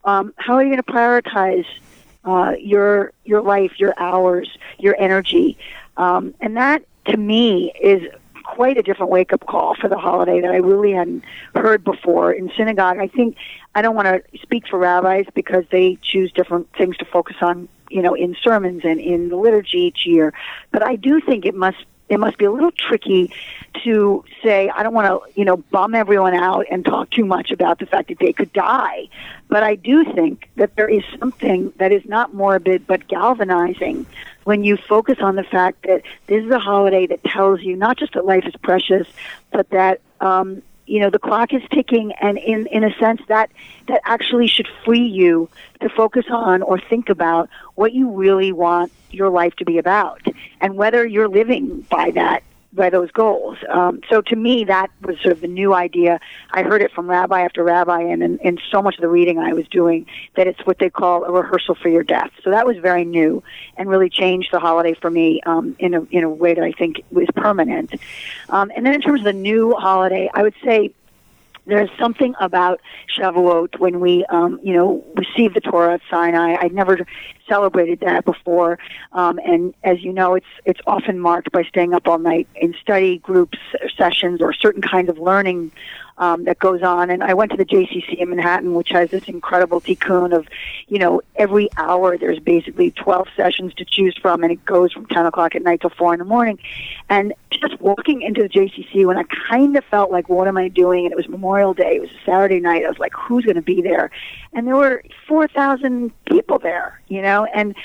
Um, 0.06 0.34
how 0.38 0.54
are 0.56 0.64
you 0.64 0.70
going 0.70 0.84
to 0.84 0.92
prioritize 0.92 1.66
uh, 2.26 2.54
your 2.60 3.12
your 3.24 3.42
life, 3.42 3.80
your 3.80 3.94
hours, 3.98 4.56
your 4.78 4.96
energy? 5.00 5.58
Um, 5.98 6.36
and 6.42 6.58
that, 6.58 6.84
to 7.06 7.18
me, 7.18 7.72
is 7.82 8.04
quite 8.54 8.78
a 8.78 8.84
different 8.84 9.12
wake 9.12 9.34
up 9.34 9.46
call 9.48 9.74
for 9.74 9.88
the 9.88 9.98
holiday 9.98 10.40
that 10.40 10.52
I 10.52 10.58
really 10.58 10.92
hadn't 10.92 11.24
heard 11.56 11.84
before 11.84 12.32
in 12.32 12.52
synagogue. 12.56 13.00
I 13.00 13.08
think 13.08 13.36
I 13.74 13.82
don't 13.82 13.96
want 13.96 14.08
to 14.08 14.22
speak 14.40 14.68
for 14.68 14.78
rabbis 14.78 15.26
because 15.34 15.66
they 15.72 15.98
choose 16.04 16.32
different 16.32 16.68
things 16.78 16.96
to 16.98 17.06
focus 17.06 17.38
on, 17.42 17.68
you 17.90 18.04
know, 18.04 18.14
in 18.14 18.36
sermons 18.44 18.82
and 18.84 19.00
in 19.00 19.30
the 19.30 19.38
liturgy 19.38 19.80
each 19.80 20.06
year. 20.06 20.34
But 20.72 20.84
I 20.84 20.96
do 20.96 21.20
think 21.20 21.46
it 21.48 21.56
must 21.56 21.84
it 22.10 22.20
must 22.20 22.38
be 22.38 22.46
a 22.46 22.52
little 22.52 22.72
tricky 22.72 23.32
to 23.84 24.24
say 24.44 24.70
I 24.70 24.84
don't 24.84 24.94
want 24.94 25.08
to, 25.08 25.40
you 25.40 25.46
know, 25.46 25.58
bum 25.58 25.96
everyone 25.96 26.34
out 26.34 26.66
and 26.70 26.86
talk 26.86 27.10
too 27.10 27.26
much 27.26 27.52
about 27.52 27.80
the 27.80 27.86
fact 27.86 28.10
that 28.10 28.20
they 28.20 28.34
could 28.34 28.54
die. 28.54 29.08
But 29.48 29.64
I 29.64 29.76
do 29.76 30.04
think 30.14 30.50
that 30.56 30.76
there 30.76 30.88
is 30.88 31.04
something 31.20 31.74
that 31.78 31.92
is 31.92 32.04
not 32.06 32.34
morbid 32.34 32.86
but 32.86 33.08
galvanizing 33.08 34.06
when 34.44 34.64
you 34.64 34.78
focus 34.78 35.18
on 35.22 35.36
the 35.36 35.44
fact 35.44 35.84
that 35.88 36.02
this 36.28 36.44
is 36.44 36.52
a 36.52 36.60
holiday 36.60 37.08
that 37.08 37.24
tells 37.24 37.62
you 37.62 37.76
not 37.76 37.98
just 37.98 38.14
that 38.14 38.26
life 38.26 38.46
is 38.46 38.56
precious, 38.62 39.08
but 39.52 39.70
that 39.70 40.02
um, 40.22 40.62
you 40.86 41.00
know 41.00 41.10
the 41.10 41.20
clock 41.20 41.54
is 41.54 41.62
ticking, 41.72 42.12
and 42.22 42.38
in 42.38 42.68
in 42.68 42.84
a 42.84 42.94
sense 42.98 43.22
that 43.28 43.50
that 43.88 44.02
actually 44.06 44.48
should 44.48 44.68
free 44.86 45.06
you 45.06 45.50
to 45.82 45.90
focus 45.90 46.26
on 46.30 46.62
or 46.62 46.80
think 46.80 47.10
about 47.10 47.50
what 47.76 47.94
you 47.94 48.10
really 48.12 48.52
want 48.52 48.92
your 49.12 49.30
life 49.30 49.56
to 49.58 49.66
be 49.66 49.78
about, 49.78 50.22
and 50.62 50.76
whether 50.76 51.06
you're 51.06 51.30
living 51.30 51.82
by 51.90 52.12
that 52.12 52.44
by 52.74 52.90
those 52.90 53.12
goals. 53.12 53.58
Um, 53.70 54.02
so 54.10 54.22
to 54.22 54.36
me, 54.36 54.64
that 54.66 54.90
was 55.02 55.20
sort 55.22 55.34
of 55.34 55.42
the 55.42 55.48
new 55.48 55.74
idea. 55.74 56.20
I 56.52 56.64
heard 56.64 56.82
it 56.82 56.92
from 56.92 57.10
rabbi 57.10 57.42
after 57.42 57.64
rabbi, 57.64 58.02
and 58.02 58.24
in, 58.24 58.38
in 58.40 58.58
so 58.72 58.82
much 58.82 58.96
of 58.96 59.02
the 59.02 59.10
reading 59.10 59.38
I 59.40 59.54
was 59.54 59.68
doing, 59.68 60.08
that 60.36 60.48
it's 60.48 60.66
what 60.66 60.80
they 60.80 60.90
call 60.90 61.24
a 61.24 61.32
rehearsal 61.32 61.76
for 61.76 61.90
your 61.90 62.04
death. 62.04 62.32
So 62.44 62.50
that 62.50 62.66
was 62.66 62.78
very 62.78 63.06
new 63.06 63.44
and 63.78 63.90
really 63.90 64.10
changed 64.10 64.50
the 64.52 64.60
holiday 64.60 64.94
for 64.94 65.10
me 65.10 65.42
um, 65.46 65.76
in 65.80 65.94
a 65.94 66.02
in 66.06 66.24
a 66.24 66.30
way 66.30 66.54
that 66.54 66.64
I 66.64 66.72
think 66.72 67.04
permanent. 67.44 67.94
Um, 68.50 68.72
and 68.76 68.86
then 68.86 68.94
in 68.94 69.02
terms 69.02 69.20
of 69.20 69.26
the 69.26 69.34
new 69.34 69.76
holiday, 69.78 70.30
I 70.34 70.42
would 70.44 70.56
say 70.64 70.94
there's 71.66 71.90
something 71.98 72.34
about 72.40 72.82
Shavuot 73.18 73.80
when 73.80 74.00
we, 74.00 74.26
um, 74.26 74.60
you 74.64 74.74
know, 74.74 75.04
receive 75.16 75.54
the 75.54 75.62
Torah 75.62 75.96
at 75.96 76.02
Sinai. 76.10 76.58
I'd 76.60 76.74
never 76.74 77.06
celebrated 77.48 78.00
that 78.02 78.26
before, 78.26 78.80
um, 79.14 79.40
and 79.46 79.74
as 79.84 80.04
you 80.04 80.12
know, 80.12 80.36
it's 80.36 80.54
it's 80.66 80.82
often 80.88 81.20
marked 81.20 81.52
by 81.52 81.64
staying 81.64 81.94
up 81.94 82.08
all 82.08 82.20
night 82.20 82.48
in 82.56 82.74
study 82.82 83.18
groups, 83.20 83.58
sessions, 83.98 84.42
or 84.42 84.54
certain 84.54 84.82
kinds 84.82 85.10
of 85.10 85.18
learning 85.20 85.72
um, 86.18 86.44
that 86.46 86.60
goes 86.60 86.84
on. 86.84 87.10
And 87.10 87.24
I 87.24 87.34
went 87.34 87.52
to 87.52 87.58
the 87.58 87.66
JCC 87.66 88.20
in 88.20 88.30
Manhattan, 88.30 88.74
which 88.74 88.90
has 88.90 89.12
this 89.12 89.28
incredible 89.28 89.82
tikkun 89.82 90.36
of, 90.36 90.48
you 90.88 91.00
know, 91.00 91.22
every 91.36 91.70
hour 91.78 92.18
there's 92.18 92.40
basically 92.40 92.92
12 92.92 93.28
sessions 93.36 93.74
to 93.76 93.86
choose 93.86 94.18
from, 94.22 94.44
and 94.44 94.52
it 94.52 94.64
goes 94.66 94.92
from 94.92 95.06
10 95.08 95.26
o'clock 95.26 95.56
at 95.56 95.64
night 95.64 95.82
till 95.82 95.90
4 95.90 96.14
in 96.14 96.20
the 96.20 96.26
morning. 96.26 96.60
And 97.10 97.34
just 97.52 97.80
walking 97.80 98.22
into 98.22 98.44
the 98.44 98.50
JCC 98.50 99.06
when 99.06 99.18
I 99.18 99.24
kind 99.50 99.76
of 99.76 99.84
felt 99.86 100.12
like, 100.12 100.30
what 100.30 100.48
am 100.48 100.58
I 100.58 100.68
doing? 100.68 101.06
And 101.06 101.12
it 101.12 101.16
was 101.16 101.28
Memorial 101.28 101.74
Day. 101.74 101.96
It 101.96 102.02
was 102.02 102.12
a 102.12 102.26
Saturday 102.26 102.60
night. 102.60 102.86
I 102.86 102.90
was 102.90 103.00
like, 103.00 103.14
who's 103.14 103.46
going 103.46 103.56
to 103.56 103.62
be 103.62 103.82
there? 103.82 104.12
And 104.54 104.68
there 104.68 104.76
were 104.76 105.04
4,000 105.28 106.12
people 106.26 106.60
there, 106.60 107.02
you 107.08 107.22
know, 107.22 107.46
and 107.46 107.76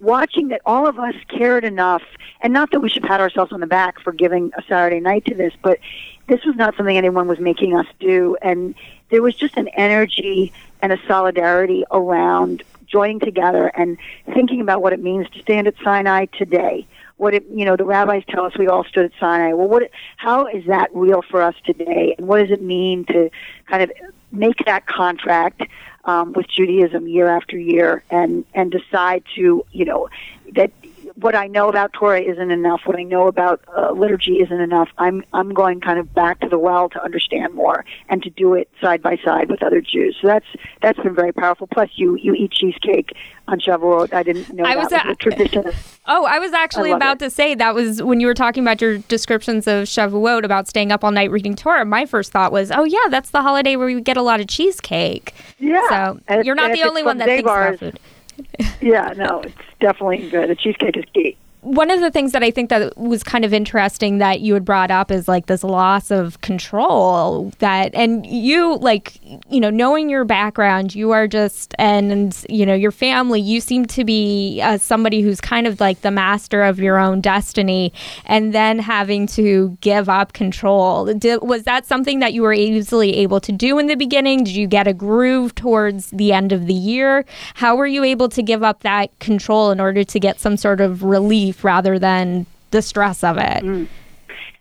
watching 0.00 0.48
that 0.48 0.60
all 0.66 0.86
of 0.86 0.98
us 0.98 1.14
cared 1.28 1.64
enough, 1.64 2.02
and 2.40 2.52
not 2.52 2.70
that 2.70 2.80
we 2.80 2.88
should 2.88 3.02
pat 3.02 3.20
ourselves 3.20 3.52
on 3.52 3.60
the 3.60 3.66
back 3.66 3.98
for 4.00 4.12
giving 4.12 4.52
a 4.56 4.62
Saturday 4.68 5.00
night 5.00 5.24
to 5.24 5.34
this, 5.34 5.52
but 5.62 5.78
this 6.26 6.44
was 6.44 6.56
not 6.56 6.76
something 6.76 6.96
anyone 6.96 7.28
was 7.28 7.38
making 7.38 7.76
us 7.76 7.86
do. 8.00 8.36
And 8.42 8.74
there 9.10 9.22
was 9.22 9.34
just 9.34 9.56
an 9.56 9.68
energy 9.68 10.52
and 10.82 10.92
a 10.92 10.98
solidarity 11.06 11.84
around 11.90 12.62
joining 12.86 13.20
together 13.20 13.68
and 13.74 13.98
thinking 14.32 14.60
about 14.60 14.82
what 14.82 14.92
it 14.92 15.02
means 15.02 15.28
to 15.30 15.40
stand 15.40 15.66
at 15.66 15.74
Sinai 15.82 16.26
today. 16.26 16.86
What 17.16 17.34
it, 17.34 17.44
you 17.50 17.64
know, 17.64 17.76
the 17.76 17.84
rabbis 17.84 18.24
tell 18.28 18.44
us 18.44 18.56
we 18.58 18.66
all 18.66 18.84
stood 18.84 19.04
at 19.06 19.12
Sinai. 19.20 19.52
Well, 19.52 19.68
what, 19.68 19.90
how 20.16 20.46
is 20.46 20.66
that 20.66 20.90
real 20.94 21.22
for 21.22 21.42
us 21.42 21.54
today? 21.64 22.14
And 22.18 22.26
what 22.26 22.40
does 22.40 22.50
it 22.50 22.62
mean 22.62 23.04
to 23.06 23.30
kind 23.66 23.82
of 23.82 23.92
make 24.32 24.56
that 24.66 24.86
contract 24.86 25.62
um, 26.04 26.32
with 26.32 26.48
Judaism 26.48 27.06
year 27.06 27.28
after 27.28 27.56
year 27.56 28.02
and, 28.10 28.44
and 28.52 28.70
decide 28.70 29.24
to, 29.36 29.64
you 29.72 29.84
know, 29.84 30.08
that 30.54 30.72
what 31.16 31.34
I 31.34 31.46
know 31.46 31.68
about 31.68 31.92
Torah 31.92 32.20
isn't 32.20 32.50
enough. 32.50 32.80
What 32.84 32.98
I 32.98 33.04
know 33.04 33.28
about 33.28 33.62
uh, 33.76 33.92
liturgy 33.92 34.40
isn't 34.40 34.60
enough. 34.60 34.88
I'm 34.98 35.24
I'm 35.32 35.54
going 35.54 35.80
kind 35.80 35.98
of 35.98 36.12
back 36.12 36.40
to 36.40 36.48
the 36.48 36.58
well 36.58 36.88
to 36.90 37.02
understand 37.02 37.54
more 37.54 37.84
and 38.08 38.22
to 38.22 38.30
do 38.30 38.54
it 38.54 38.68
side 38.80 39.00
by 39.00 39.18
side 39.24 39.48
with 39.48 39.62
other 39.62 39.80
Jews. 39.80 40.16
So 40.20 40.26
that's 40.26 40.46
that's 40.82 40.98
been 40.98 41.14
very 41.14 41.32
powerful. 41.32 41.68
Plus, 41.68 41.90
you 41.94 42.16
you 42.16 42.34
eat 42.34 42.50
cheesecake 42.50 43.12
on 43.46 43.60
Shavuot. 43.60 44.12
I 44.12 44.22
didn't 44.22 44.52
know 44.52 44.64
I 44.64 44.74
that 44.74 44.82
was, 44.82 44.92
was 44.92 45.02
a, 45.04 45.10
a 45.10 45.14
tradition. 45.14 45.64
Oh, 46.06 46.26
I 46.26 46.38
was 46.38 46.52
actually 46.52 46.92
I 46.92 46.96
about 46.96 47.16
it. 47.16 47.24
to 47.24 47.30
say 47.30 47.54
that 47.54 47.74
was 47.74 48.02
when 48.02 48.20
you 48.20 48.26
were 48.26 48.34
talking 48.34 48.62
about 48.62 48.78
your 48.82 48.98
descriptions 48.98 49.66
of 49.66 49.84
Shavuot 49.84 50.44
about 50.44 50.68
staying 50.68 50.92
up 50.92 51.02
all 51.02 51.10
night 51.10 51.30
reading 51.30 51.56
Torah. 51.56 51.86
My 51.86 52.04
first 52.04 52.30
thought 52.30 52.52
was, 52.52 52.70
oh 52.70 52.84
yeah, 52.84 53.08
that's 53.08 53.30
the 53.30 53.40
holiday 53.40 53.76
where 53.76 53.86
we 53.86 53.98
get 54.02 54.18
a 54.18 54.22
lot 54.22 54.38
of 54.38 54.46
cheesecake. 54.46 55.34
Yeah. 55.58 55.88
So 55.88 56.42
you're 56.42 56.54
not 56.54 56.72
the 56.72 56.82
only 56.82 57.02
one 57.02 57.16
that 57.16 57.24
thinks 57.24 57.42
about 57.44 57.78
food. 57.78 57.98
yeah, 58.82 59.14
no, 59.16 59.40
it's 59.44 59.54
definitely 59.84 60.30
good. 60.30 60.48
The 60.48 60.56
cheesecake 60.56 60.96
is 60.96 61.04
key. 61.12 61.36
One 61.64 61.90
of 61.90 62.00
the 62.00 62.10
things 62.10 62.32
that 62.32 62.42
I 62.42 62.50
think 62.50 62.68
that 62.68 62.96
was 62.98 63.22
kind 63.22 63.44
of 63.44 63.54
interesting 63.54 64.18
that 64.18 64.40
you 64.40 64.52
had 64.52 64.64
brought 64.64 64.90
up 64.90 65.10
is 65.10 65.26
like 65.26 65.46
this 65.46 65.64
loss 65.64 66.10
of 66.10 66.40
control 66.42 67.50
that, 67.58 67.94
and 67.94 68.26
you 68.26 68.76
like, 68.76 69.18
you 69.50 69.60
know, 69.60 69.70
knowing 69.70 70.10
your 70.10 70.24
background, 70.24 70.94
you 70.94 71.10
are 71.12 71.26
just, 71.26 71.74
and, 71.78 72.44
you 72.50 72.66
know, 72.66 72.74
your 72.74 72.92
family, 72.92 73.40
you 73.40 73.62
seem 73.62 73.86
to 73.86 74.04
be 74.04 74.60
uh, 74.62 74.76
somebody 74.76 75.22
who's 75.22 75.40
kind 75.40 75.66
of 75.66 75.80
like 75.80 76.02
the 76.02 76.10
master 76.10 76.62
of 76.62 76.78
your 76.78 76.98
own 76.98 77.22
destiny 77.22 77.92
and 78.26 78.52
then 78.52 78.78
having 78.78 79.26
to 79.28 79.76
give 79.80 80.10
up 80.10 80.34
control. 80.34 81.06
Did, 81.14 81.40
was 81.42 81.62
that 81.62 81.86
something 81.86 82.20
that 82.20 82.34
you 82.34 82.42
were 82.42 82.52
easily 82.52 83.16
able 83.16 83.40
to 83.40 83.52
do 83.52 83.78
in 83.78 83.86
the 83.86 83.96
beginning? 83.96 84.44
Did 84.44 84.54
you 84.54 84.66
get 84.66 84.86
a 84.86 84.92
groove 84.92 85.54
towards 85.54 86.10
the 86.10 86.32
end 86.32 86.52
of 86.52 86.66
the 86.66 86.74
year? 86.74 87.24
How 87.54 87.74
were 87.74 87.86
you 87.86 88.04
able 88.04 88.28
to 88.28 88.42
give 88.42 88.62
up 88.62 88.82
that 88.82 89.18
control 89.18 89.70
in 89.70 89.80
order 89.80 90.04
to 90.04 90.20
get 90.20 90.40
some 90.40 90.58
sort 90.58 90.82
of 90.82 91.02
relief 91.54 91.64
rather 91.64 91.98
than 91.98 92.46
the 92.70 92.82
stress 92.82 93.24
of 93.24 93.36
it? 93.38 93.62
Mm. 93.62 93.88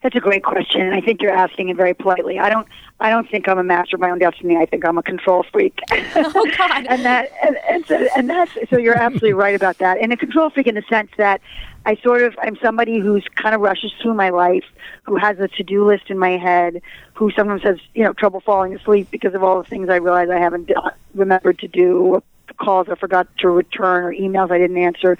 That's 0.01 0.15
a 0.17 0.19
great 0.19 0.43
question, 0.43 0.81
and 0.81 0.93
I 0.93 0.99
think 0.99 1.21
you're 1.21 1.31
asking 1.31 1.69
it 1.69 1.77
very 1.77 1.93
politely. 1.93 2.37
I 2.37 2.49
don't, 2.49 2.67
I 2.99 3.09
don't 3.09 3.29
think 3.29 3.47
I'm 3.47 3.57
a 3.57 3.63
master 3.63 3.95
of 3.95 4.01
my 4.01 4.09
own 4.09 4.19
destiny. 4.19 4.57
I 4.57 4.65
think 4.65 4.85
I'm 4.85 4.97
a 4.97 5.03
control 5.03 5.45
freak. 5.51 5.79
Oh 6.15 6.45
God! 6.57 6.85
and 6.89 7.05
that, 7.05 7.31
and, 7.41 7.57
and, 7.69 7.85
so, 7.85 8.07
and 8.15 8.29
that's 8.29 8.51
so 8.69 8.77
you're 8.77 8.97
absolutely 8.97 9.33
right 9.33 9.55
about 9.55 9.77
that. 9.77 9.99
And 9.99 10.11
a 10.11 10.17
control 10.17 10.49
freak 10.49 10.67
in 10.67 10.75
the 10.75 10.83
sense 10.89 11.09
that 11.17 11.39
I 11.85 11.95
sort 12.03 12.21
of 12.21 12.35
I'm 12.41 12.57
somebody 12.61 12.99
who's 12.99 13.25
kind 13.35 13.55
of 13.55 13.61
rushes 13.61 13.93
through 14.01 14.15
my 14.15 14.29
life, 14.29 14.65
who 15.03 15.15
has 15.15 15.39
a 15.39 15.47
to-do 15.47 15.85
list 15.85 16.09
in 16.09 16.17
my 16.17 16.37
head, 16.37 16.81
who 17.13 17.31
sometimes 17.31 17.63
has 17.63 17.77
you 17.93 18.03
know 18.03 18.11
trouble 18.11 18.41
falling 18.41 18.75
asleep 18.75 19.07
because 19.09 19.33
of 19.33 19.41
all 19.41 19.63
the 19.63 19.69
things 19.69 19.87
I 19.89 19.95
realize 19.95 20.29
I 20.29 20.39
haven't 20.39 20.67
done, 20.67 20.91
remembered 21.15 21.59
to 21.59 21.67
do, 21.69 22.21
calls 22.57 22.87
I 22.89 22.95
forgot 22.95 23.27
to 23.39 23.49
return, 23.49 24.03
or 24.03 24.13
emails 24.13 24.51
I 24.51 24.57
didn't 24.57 24.77
answer, 24.77 25.17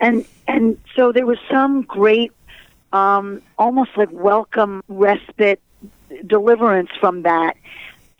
and 0.00 0.24
and 0.46 0.78
so 0.94 1.12
there 1.12 1.26
was 1.26 1.38
some 1.50 1.82
great, 1.82 2.32
um, 2.92 3.42
almost 3.58 3.90
like 3.96 4.10
welcome 4.12 4.82
respite, 4.88 5.60
deliverance 6.26 6.90
from 7.00 7.22
that 7.22 7.56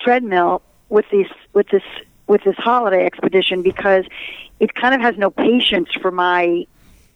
treadmill 0.00 0.62
with 0.88 1.06
this 1.10 1.28
with 1.52 1.68
this 1.68 1.82
with 2.26 2.42
this 2.44 2.56
holiday 2.56 3.04
expedition 3.04 3.62
because 3.62 4.04
it 4.60 4.74
kind 4.74 4.94
of 4.94 5.00
has 5.00 5.16
no 5.16 5.30
patience 5.30 5.88
for 6.00 6.10
my 6.10 6.66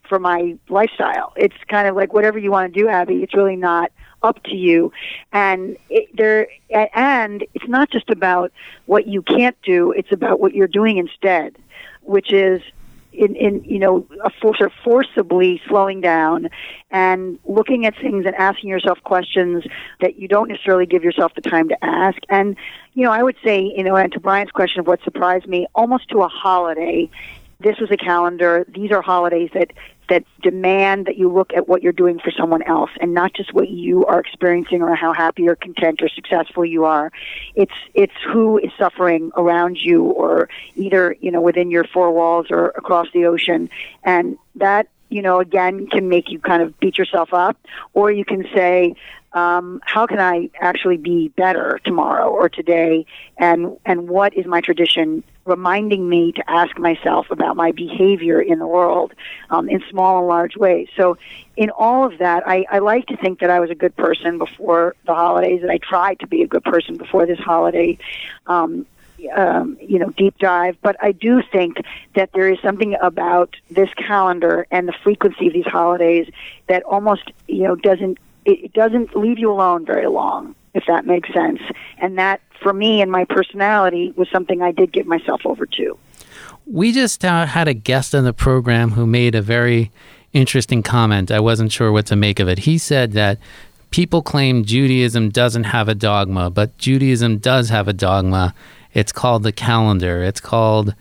for 0.07 0.19
my 0.19 0.57
lifestyle. 0.69 1.33
It's 1.37 1.55
kind 1.67 1.87
of 1.87 1.95
like 1.95 2.13
whatever 2.13 2.37
you 2.37 2.51
want 2.51 2.73
to 2.73 2.79
do, 2.79 2.89
Abby. 2.89 3.23
It's 3.23 3.33
really 3.33 3.55
not 3.55 3.91
up 4.23 4.43
to 4.43 4.55
you, 4.55 4.91
and 5.31 5.77
it, 5.89 6.09
there 6.15 6.47
and 6.69 7.45
it's 7.53 7.67
not 7.67 7.89
just 7.91 8.09
about 8.09 8.51
what 8.85 9.07
you 9.07 9.21
can't 9.21 9.57
do. 9.63 9.91
It's 9.91 10.11
about 10.11 10.39
what 10.39 10.53
you're 10.53 10.67
doing 10.67 10.97
instead, 10.97 11.57
which 12.01 12.31
is 12.33 12.61
in, 13.11 13.35
in 13.35 13.63
you 13.63 13.79
know 13.79 14.05
a 14.23 14.29
force 14.29 14.59
or 14.61 14.71
forcibly 14.83 15.61
slowing 15.67 15.99
down 16.01 16.49
and 16.91 17.39
looking 17.45 17.85
at 17.85 17.95
things 17.95 18.25
and 18.25 18.35
asking 18.35 18.69
yourself 18.69 18.99
questions 19.03 19.63
that 19.99 20.19
you 20.19 20.27
don't 20.27 20.47
necessarily 20.47 20.85
give 20.85 21.03
yourself 21.03 21.33
the 21.35 21.41
time 21.41 21.67
to 21.69 21.83
ask 21.83 22.17
and 22.29 22.55
you 22.93 23.03
know 23.03 23.11
i 23.11 23.23
would 23.23 23.35
say 23.43 23.61
you 23.75 23.83
know 23.83 23.95
and 23.95 24.11
to 24.11 24.19
brian's 24.19 24.51
question 24.51 24.79
of 24.79 24.87
what 24.87 25.01
surprised 25.03 25.47
me 25.47 25.65
almost 25.73 26.07
to 26.09 26.21
a 26.21 26.27
holiday 26.27 27.09
this 27.59 27.77
was 27.79 27.89
a 27.91 27.97
calendar 27.97 28.65
these 28.69 28.91
are 28.91 29.01
holidays 29.01 29.49
that 29.53 29.71
that 30.09 30.23
demand 30.41 31.05
that 31.05 31.17
you 31.17 31.31
look 31.31 31.53
at 31.53 31.67
what 31.67 31.81
you're 31.81 31.93
doing 31.93 32.19
for 32.19 32.31
someone 32.31 32.61
else 32.63 32.89
and 32.99 33.13
not 33.13 33.33
just 33.33 33.53
what 33.53 33.69
you 33.69 34.05
are 34.05 34.19
experiencing 34.19 34.81
or 34.81 34.95
how 34.95 35.13
happy 35.13 35.47
or 35.47 35.55
content 35.55 36.01
or 36.01 36.09
successful 36.09 36.65
you 36.65 36.85
are. 36.85 37.11
It's 37.55 37.73
it's 37.93 38.13
who 38.31 38.57
is 38.57 38.71
suffering 38.77 39.31
around 39.35 39.77
you 39.81 40.03
or 40.03 40.49
either, 40.75 41.15
you 41.21 41.31
know, 41.31 41.41
within 41.41 41.71
your 41.71 41.83
four 41.83 42.11
walls 42.11 42.47
or 42.49 42.69
across 42.69 43.07
the 43.13 43.25
ocean. 43.25 43.69
And 44.03 44.37
that, 44.55 44.87
you 45.09 45.21
know, 45.21 45.39
again 45.39 45.87
can 45.87 46.09
make 46.09 46.29
you 46.29 46.39
kind 46.39 46.61
of 46.61 46.79
beat 46.79 46.97
yourself 46.97 47.33
up 47.33 47.57
or 47.93 48.11
you 48.11 48.25
can 48.25 48.45
say, 48.53 48.95
um, 49.33 49.79
how 49.83 50.07
can 50.07 50.19
I 50.19 50.49
actually 50.59 50.97
be 50.97 51.27
better 51.29 51.79
tomorrow 51.83 52.29
or 52.29 52.49
today? 52.49 53.05
And 53.37 53.77
and 53.85 54.09
what 54.09 54.33
is 54.33 54.45
my 54.45 54.61
tradition 54.61 55.23
reminding 55.49 56.07
me 56.07 56.31
to 56.33 56.49
ask 56.49 56.77
myself 56.77 57.29
about 57.31 57.55
my 57.55 57.71
behavior 57.71 58.39
in 58.41 58.59
the 58.59 58.67
world 58.67 59.13
um, 59.49 59.67
in 59.69 59.83
small 59.89 60.19
and 60.19 60.27
large 60.27 60.55
ways. 60.55 60.87
So, 60.95 61.17
in 61.57 61.69
all 61.71 62.05
of 62.05 62.19
that, 62.19 62.47
I, 62.47 62.65
I 62.71 62.79
like 62.79 63.07
to 63.07 63.17
think 63.17 63.39
that 63.39 63.49
I 63.49 63.59
was 63.59 63.69
a 63.69 63.75
good 63.75 63.95
person 63.95 64.37
before 64.37 64.95
the 65.05 65.13
holidays, 65.13 65.61
that 65.61 65.69
I 65.69 65.77
tried 65.77 66.19
to 66.19 66.27
be 66.27 66.41
a 66.43 66.47
good 66.47 66.63
person 66.63 66.95
before 66.95 67.25
this 67.25 67.39
holiday. 67.39 67.97
Um, 68.47 68.85
um, 69.35 69.77
you 69.81 69.99
know, 69.99 70.11
deep 70.11 70.37
dive, 70.37 70.77
but 70.81 70.95
I 71.01 71.11
do 71.11 71.41
think 71.51 71.81
that 72.15 72.31
there 72.33 72.49
is 72.49 72.57
something 72.61 72.95
about 73.01 73.53
this 73.69 73.89
calendar 73.95 74.65
and 74.71 74.87
the 74.87 74.93
frequency 75.03 75.47
of 75.47 75.53
these 75.53 75.65
holidays 75.65 76.29
that 76.67 76.83
almost, 76.83 77.29
you 77.45 77.63
know, 77.63 77.75
doesn't 77.75 78.17
it 78.45 78.73
doesn't 78.73 79.15
leave 79.15 79.37
you 79.37 79.51
alone 79.51 79.85
very 79.85 80.07
long, 80.07 80.55
if 80.73 80.83
that 80.87 81.05
makes 81.05 81.31
sense. 81.33 81.59
And 81.99 82.17
that 82.17 82.41
for 82.61 82.73
me 82.73 83.01
and 83.01 83.11
my 83.11 83.25
personality 83.25 84.13
was 84.15 84.27
something 84.29 84.61
I 84.61 84.71
did 84.71 84.91
give 84.91 85.07
myself 85.07 85.41
over 85.45 85.65
to. 85.65 85.97
We 86.65 86.91
just 86.91 87.25
uh, 87.25 87.45
had 87.45 87.67
a 87.67 87.73
guest 87.73 88.13
on 88.13 88.25
the 88.25 88.33
program 88.33 88.91
who 88.91 89.07
made 89.07 89.33
a 89.33 89.41
very 89.41 89.91
interesting 90.33 90.83
comment. 90.83 91.31
I 91.31 91.39
wasn't 91.39 91.71
sure 91.71 91.91
what 91.91 92.05
to 92.07 92.15
make 92.15 92.39
of 92.39 92.47
it. 92.47 92.59
He 92.59 92.77
said 92.77 93.13
that 93.13 93.39
people 93.91 94.21
claim 94.21 94.63
Judaism 94.63 95.29
doesn't 95.29 95.65
have 95.65 95.87
a 95.89 95.95
dogma, 95.95 96.49
but 96.49 96.77
Judaism 96.77 97.37
does 97.39 97.69
have 97.69 97.87
a 97.87 97.93
dogma. 97.93 98.53
It's 98.93 99.11
called 99.11 99.43
the 99.43 99.51
calendar. 99.51 100.23
It's 100.23 100.39
called 100.39 100.93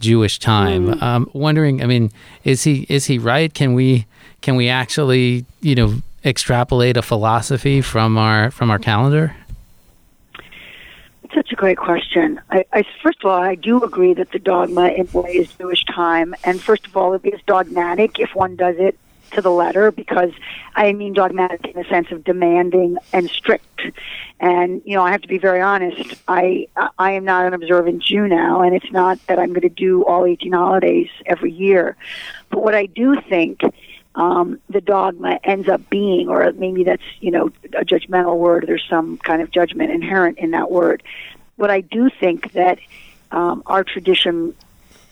Jewish 0.00 0.38
time. 0.38 0.88
Mm. 0.88 1.02
Um, 1.02 1.30
wondering, 1.32 1.82
I 1.82 1.86
mean, 1.86 2.12
is 2.44 2.64
he 2.64 2.86
is 2.88 3.06
he 3.06 3.18
right? 3.18 3.52
Can 3.52 3.74
we 3.74 4.06
can 4.42 4.56
we 4.56 4.68
actually, 4.68 5.44
you 5.60 5.74
know, 5.74 5.94
extrapolate 6.24 6.96
a 6.96 7.02
philosophy 7.02 7.80
from 7.80 8.18
our 8.18 8.50
from 8.50 8.70
our 8.70 8.78
calendar? 8.78 9.36
such 11.36 11.52
a 11.52 11.54
great 11.54 11.76
question. 11.76 12.40
I, 12.50 12.64
I, 12.72 12.82
first 13.02 13.18
of 13.22 13.30
all, 13.30 13.38
I 13.38 13.56
do 13.56 13.82
agree 13.84 14.14
that 14.14 14.32
the 14.32 14.38
dogma 14.38 14.88
is 14.88 15.52
Jewish 15.58 15.84
time, 15.84 16.34
and 16.44 16.60
first 16.60 16.86
of 16.86 16.96
all, 16.96 17.12
it 17.12 17.24
is 17.26 17.40
dogmatic 17.46 18.18
if 18.18 18.34
one 18.34 18.56
does 18.56 18.76
it 18.78 18.98
to 19.32 19.42
the 19.42 19.50
letter, 19.50 19.90
because 19.90 20.30
I 20.74 20.92
mean 20.94 21.12
dogmatic 21.12 21.66
in 21.66 21.74
the 21.74 21.86
sense 21.88 22.10
of 22.10 22.24
demanding 22.24 22.96
and 23.12 23.28
strict. 23.28 23.82
And 24.40 24.80
you 24.86 24.94
know, 24.94 25.02
I 25.02 25.10
have 25.10 25.20
to 25.22 25.28
be 25.28 25.36
very 25.36 25.60
honest. 25.60 26.14
I 26.26 26.68
I 26.98 27.12
am 27.12 27.24
not 27.24 27.44
an 27.44 27.52
observant 27.52 28.02
Jew 28.02 28.28
now, 28.28 28.62
and 28.62 28.74
it's 28.74 28.90
not 28.90 29.18
that 29.26 29.38
I'm 29.38 29.50
going 29.50 29.60
to 29.62 29.68
do 29.68 30.04
all 30.04 30.24
18 30.24 30.52
holidays 30.52 31.10
every 31.26 31.52
year. 31.52 31.96
But 32.50 32.62
what 32.62 32.74
I 32.74 32.86
do 32.86 33.20
think 33.28 33.60
um, 34.16 34.58
the 34.68 34.80
dogma 34.80 35.38
ends 35.44 35.68
up 35.68 35.88
being, 35.90 36.28
or 36.28 36.50
maybe 36.52 36.84
that's 36.84 37.02
you 37.20 37.30
know 37.30 37.50
a 37.74 37.84
judgmental 37.84 38.36
word. 38.38 38.64
There's 38.66 38.86
some 38.88 39.18
kind 39.18 39.42
of 39.42 39.50
judgment 39.50 39.90
inherent 39.90 40.38
in 40.38 40.50
that 40.52 40.70
word. 40.70 41.02
What 41.56 41.70
I 41.70 41.82
do 41.82 42.10
think 42.10 42.52
that 42.52 42.78
um, 43.30 43.62
our 43.66 43.84
tradition 43.84 44.54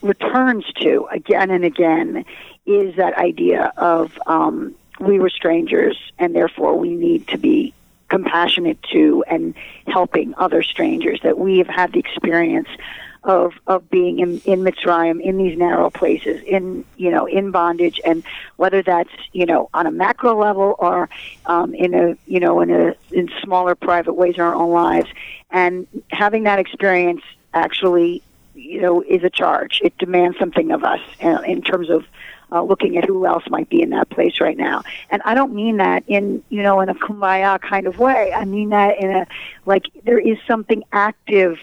returns 0.03 0.65
to 0.81 1.07
again 1.11 1.51
and 1.51 1.65
again 1.65 2.25
is 2.67 2.97
that 2.97 3.17
idea 3.17 3.73
of 3.77 4.19
um, 4.27 4.75
we 5.01 5.19
were 5.19 5.31
strangers 5.31 5.99
and 6.19 6.35
therefore 6.35 6.79
we 6.79 6.95
need 6.95 7.27
to 7.29 7.39
be 7.39 7.75
compassionate 8.09 8.83
to 8.93 9.25
and 9.29 9.55
helping 9.87 10.35
other 10.37 10.63
strangers 10.63 11.21
that 11.23 11.39
we 11.39 11.59
have 11.59 11.67
had 11.67 11.93
the 11.93 11.99
experience 11.99 12.69
of 13.25 13.55
of 13.67 13.89
being 13.91 14.19
in 14.19 14.41
in 14.45 14.61
Mitzrayim 14.61 15.21
in 15.21 15.39
these 15.39 15.57
narrow 15.59 15.91
places 15.91 16.43
in 16.47 16.85
you 16.97 17.11
know 17.11 17.27
in 17.27 17.51
bondage 17.51 18.01
and 18.05 18.23
whether 18.57 18.83
that's 18.83 19.11
you 19.33 19.47
know 19.47 19.69
on 19.75 19.87
a 19.87 19.91
macro 19.91 20.39
level 20.39 20.77
or 20.79 21.09
um, 21.47 21.75
in 21.75 21.95
a 21.95 22.17
you 22.27 22.39
know 22.39 22.61
in 22.61 22.71
a 22.71 22.95
in 23.11 23.31
smaller 23.43 23.75
private 23.75 24.13
ways 24.13 24.35
in 24.37 24.43
our 24.43 24.55
own 24.55 24.71
lives 24.71 25.09
and 25.51 25.87
having 26.11 26.45
that 26.45 26.59
experience 26.59 27.23
actually 27.55 28.23
you 28.55 28.81
know 28.81 29.03
is 29.03 29.25
a 29.25 29.31
charge 29.31 29.81
it 29.83 29.97
demands 29.99 30.39
something 30.39 30.71
of 30.71 30.85
us 30.85 31.01
uh, 31.23 31.41
in 31.47 31.63
terms 31.63 31.89
of 31.89 32.05
uh, 32.53 32.63
looking 32.63 32.97
at 32.97 33.05
who 33.05 33.27
else 33.27 33.43
might 33.49 33.69
be 33.69 33.83
in 33.83 33.91
that 33.91 34.09
place 34.11 34.41
right 34.41 34.57
now. 34.57 34.83
And 35.11 35.21
I 35.25 35.35
don't 35.35 35.55
mean 35.55 35.79
that 35.79 36.05
in 36.07 36.43
you 36.51 36.63
know 36.63 36.81
in 36.81 36.89
a 36.89 36.95
kumbaya 36.95 37.61
kind 37.61 37.87
of 37.87 37.99
way. 37.99 38.33
I 38.33 38.45
mean 38.45 38.69
that 38.69 39.01
in 39.01 39.11
a 39.11 39.27
like 39.67 39.87
there 40.05 40.19
is 40.19 40.39
something 40.47 40.85
active 40.93 41.59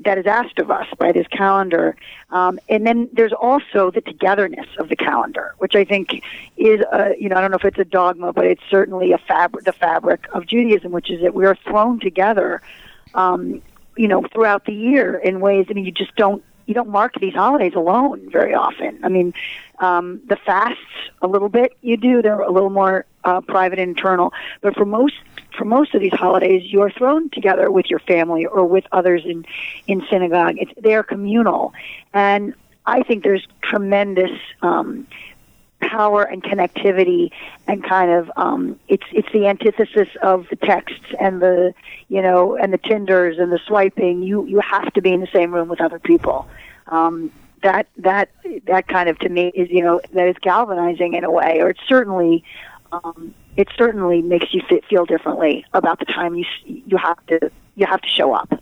that 0.00 0.18
is 0.18 0.26
asked 0.26 0.58
of 0.58 0.70
us 0.70 0.86
by 0.98 1.12
this 1.12 1.26
calendar. 1.28 1.96
Um, 2.30 2.58
and 2.68 2.86
then 2.86 3.08
there's 3.12 3.32
also 3.32 3.90
the 3.90 4.00
togetherness 4.00 4.66
of 4.78 4.88
the 4.88 4.96
calendar, 4.96 5.54
which 5.58 5.74
I 5.76 5.84
think 5.84 6.22
is, 6.56 6.80
a, 6.92 7.14
you 7.18 7.28
know, 7.28 7.36
I 7.36 7.40
don't 7.40 7.50
know 7.50 7.56
if 7.56 7.64
it's 7.64 7.78
a 7.78 7.84
dogma, 7.84 8.32
but 8.32 8.44
it's 8.44 8.62
certainly 8.68 9.12
a 9.12 9.18
fabric, 9.18 9.64
the 9.64 9.72
fabric 9.72 10.26
of 10.32 10.46
Judaism, 10.46 10.90
which 10.90 11.10
is 11.10 11.22
that 11.22 11.34
we 11.34 11.46
are 11.46 11.54
thrown 11.54 12.00
together, 12.00 12.60
um, 13.14 13.62
you 13.96 14.08
know, 14.08 14.24
throughout 14.32 14.66
the 14.66 14.74
year 14.74 15.16
in 15.16 15.40
ways. 15.40 15.66
I 15.70 15.74
mean, 15.74 15.84
you 15.84 15.92
just 15.92 16.14
don't 16.16 16.42
you 16.66 16.74
don't 16.74 16.88
mark 16.88 17.14
these 17.20 17.34
holidays 17.34 17.74
alone 17.74 18.30
very 18.30 18.54
often. 18.54 18.98
I 19.04 19.08
mean, 19.08 19.34
um, 19.80 20.20
the 20.26 20.36
fasts 20.36 20.80
a 21.20 21.26
little 21.26 21.48
bit 21.48 21.76
you 21.82 21.96
do; 21.96 22.22
they're 22.22 22.40
a 22.40 22.50
little 22.50 22.70
more 22.70 23.04
uh, 23.24 23.40
private 23.42 23.78
and 23.78 23.90
internal. 23.90 24.32
But 24.60 24.74
for 24.74 24.84
most 24.84 25.14
for 25.56 25.64
most 25.64 25.94
of 25.94 26.00
these 26.00 26.12
holidays, 26.12 26.62
you 26.64 26.80
are 26.82 26.90
thrown 26.90 27.30
together 27.30 27.70
with 27.70 27.86
your 27.90 28.00
family 28.00 28.46
or 28.46 28.64
with 28.64 28.84
others 28.92 29.22
in 29.24 29.44
in 29.86 30.04
synagogue. 30.10 30.56
It's 30.58 30.72
they're 30.76 31.02
communal, 31.02 31.72
and 32.12 32.54
I 32.86 33.02
think 33.02 33.22
there's 33.22 33.46
tremendous 33.62 34.38
um, 34.62 35.06
power 35.80 36.22
and 36.22 36.42
connectivity 36.42 37.30
and 37.66 37.84
kind 37.84 38.10
of 38.10 38.30
um, 38.36 38.78
it's 38.88 39.04
it's 39.12 39.30
the 39.32 39.46
antithesis 39.46 40.08
of 40.22 40.46
the 40.50 40.56
texts 40.56 41.06
and 41.20 41.40
the 41.40 41.74
you 42.08 42.22
know 42.22 42.56
and 42.56 42.72
the 42.72 42.78
tinders 42.78 43.38
and 43.38 43.52
the 43.52 43.60
swiping. 43.66 44.22
You 44.22 44.46
you 44.46 44.60
have 44.60 44.92
to 44.94 45.02
be 45.02 45.12
in 45.12 45.20
the 45.20 45.28
same 45.32 45.54
room 45.54 45.68
with 45.68 45.80
other 45.80 45.98
people. 45.98 46.48
Um, 46.88 47.30
that 47.62 47.86
that 47.98 48.30
that 48.66 48.88
kind 48.88 49.08
of 49.08 49.18
to 49.20 49.28
me 49.28 49.48
is 49.54 49.70
you 49.70 49.82
know 49.82 50.00
that 50.12 50.28
is 50.28 50.36
galvanizing 50.40 51.14
in 51.14 51.24
a 51.24 51.30
way, 51.30 51.60
or 51.60 51.70
it's 51.70 51.80
certainly 51.88 52.44
um, 52.92 53.34
it 53.56 53.68
certainly 53.76 54.22
makes 54.22 54.52
you 54.52 54.62
feel 54.88 55.04
differently 55.04 55.64
about 55.74 55.98
the 55.98 56.04
time 56.06 56.34
you 56.34 56.44
you 56.64 56.96
have 56.96 57.24
to 57.26 57.50
you 57.76 57.86
have 57.86 58.00
to 58.00 58.08
show 58.08 58.32
up. 58.32 58.60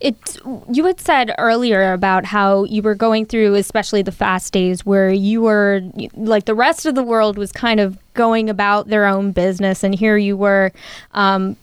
It 0.00 0.40
you 0.70 0.84
had 0.84 1.00
said 1.00 1.34
earlier 1.38 1.92
about 1.92 2.24
how 2.24 2.64
you 2.64 2.82
were 2.82 2.94
going 2.94 3.26
through 3.26 3.54
especially 3.54 4.02
the 4.02 4.12
fast 4.12 4.52
days 4.52 4.84
where 4.84 5.10
you 5.10 5.42
were 5.42 5.80
like 6.14 6.46
the 6.46 6.54
rest 6.54 6.86
of 6.86 6.94
the 6.94 7.04
world 7.04 7.38
was 7.38 7.52
kind 7.52 7.78
of 7.78 7.98
going 8.14 8.50
about 8.50 8.88
their 8.88 9.06
own 9.06 9.32
business 9.32 9.84
and 9.84 9.94
here 9.94 10.16
you 10.16 10.36
were 10.36 10.72
um, 11.12 11.56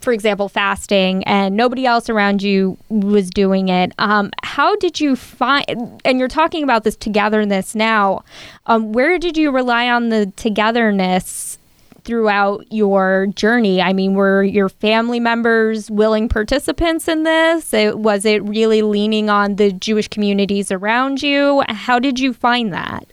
for 0.00 0.12
example, 0.12 0.48
fasting, 0.48 1.22
and 1.24 1.56
nobody 1.56 1.86
else 1.86 2.08
around 2.08 2.42
you 2.42 2.76
was 2.88 3.30
doing 3.30 3.68
it. 3.68 3.92
Um, 3.98 4.30
how 4.42 4.74
did 4.76 5.00
you 5.00 5.14
find? 5.14 6.00
And 6.04 6.18
you're 6.18 6.28
talking 6.28 6.64
about 6.64 6.84
this 6.84 6.96
togetherness 6.96 7.74
now. 7.74 8.24
Um, 8.66 8.92
where 8.92 9.18
did 9.18 9.36
you 9.36 9.50
rely 9.50 9.88
on 9.88 10.08
the 10.08 10.32
togetherness 10.36 11.58
throughout 12.04 12.64
your 12.70 13.26
journey? 13.34 13.80
I 13.80 13.92
mean, 13.92 14.14
were 14.14 14.42
your 14.42 14.68
family 14.68 15.20
members 15.20 15.90
willing 15.90 16.28
participants 16.28 17.08
in 17.08 17.22
this? 17.22 17.72
It, 17.72 17.98
was 17.98 18.24
it 18.24 18.42
really 18.44 18.82
leaning 18.82 19.30
on 19.30 19.56
the 19.56 19.72
Jewish 19.72 20.08
communities 20.08 20.70
around 20.70 21.22
you? 21.22 21.62
How 21.68 21.98
did 21.98 22.18
you 22.18 22.32
find 22.32 22.72
that? 22.72 23.06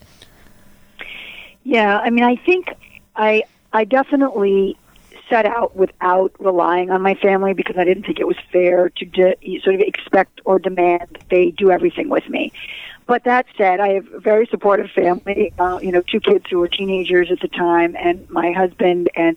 Yeah, 1.64 1.98
I 1.98 2.10
mean, 2.10 2.24
I 2.24 2.36
think 2.36 2.68
I 3.16 3.44
I 3.72 3.84
definitely 3.84 4.76
set 5.30 5.46
out 5.46 5.74
without 5.74 6.32
relying 6.38 6.90
on 6.90 7.00
my 7.00 7.14
family 7.14 7.54
because 7.54 7.76
I 7.78 7.84
didn't 7.84 8.04
think 8.04 8.20
it 8.20 8.26
was 8.26 8.36
fair 8.52 8.90
to 8.90 9.04
de- 9.06 9.60
sort 9.62 9.76
of 9.76 9.80
expect 9.80 10.40
or 10.44 10.58
demand 10.58 11.18
they 11.30 11.52
do 11.52 11.70
everything 11.70 12.10
with 12.10 12.28
me. 12.28 12.52
But 13.06 13.24
that 13.24 13.46
said, 13.56 13.80
I 13.80 13.94
have 13.94 14.12
a 14.12 14.20
very 14.20 14.46
supportive 14.46 14.90
family. 14.90 15.52
Uh, 15.58 15.78
you 15.82 15.90
know, 15.90 16.02
two 16.02 16.20
kids 16.20 16.44
who 16.50 16.58
were 16.58 16.68
teenagers 16.68 17.30
at 17.30 17.40
the 17.40 17.48
time, 17.48 17.96
and 17.98 18.28
my 18.30 18.52
husband, 18.52 19.08
and 19.16 19.36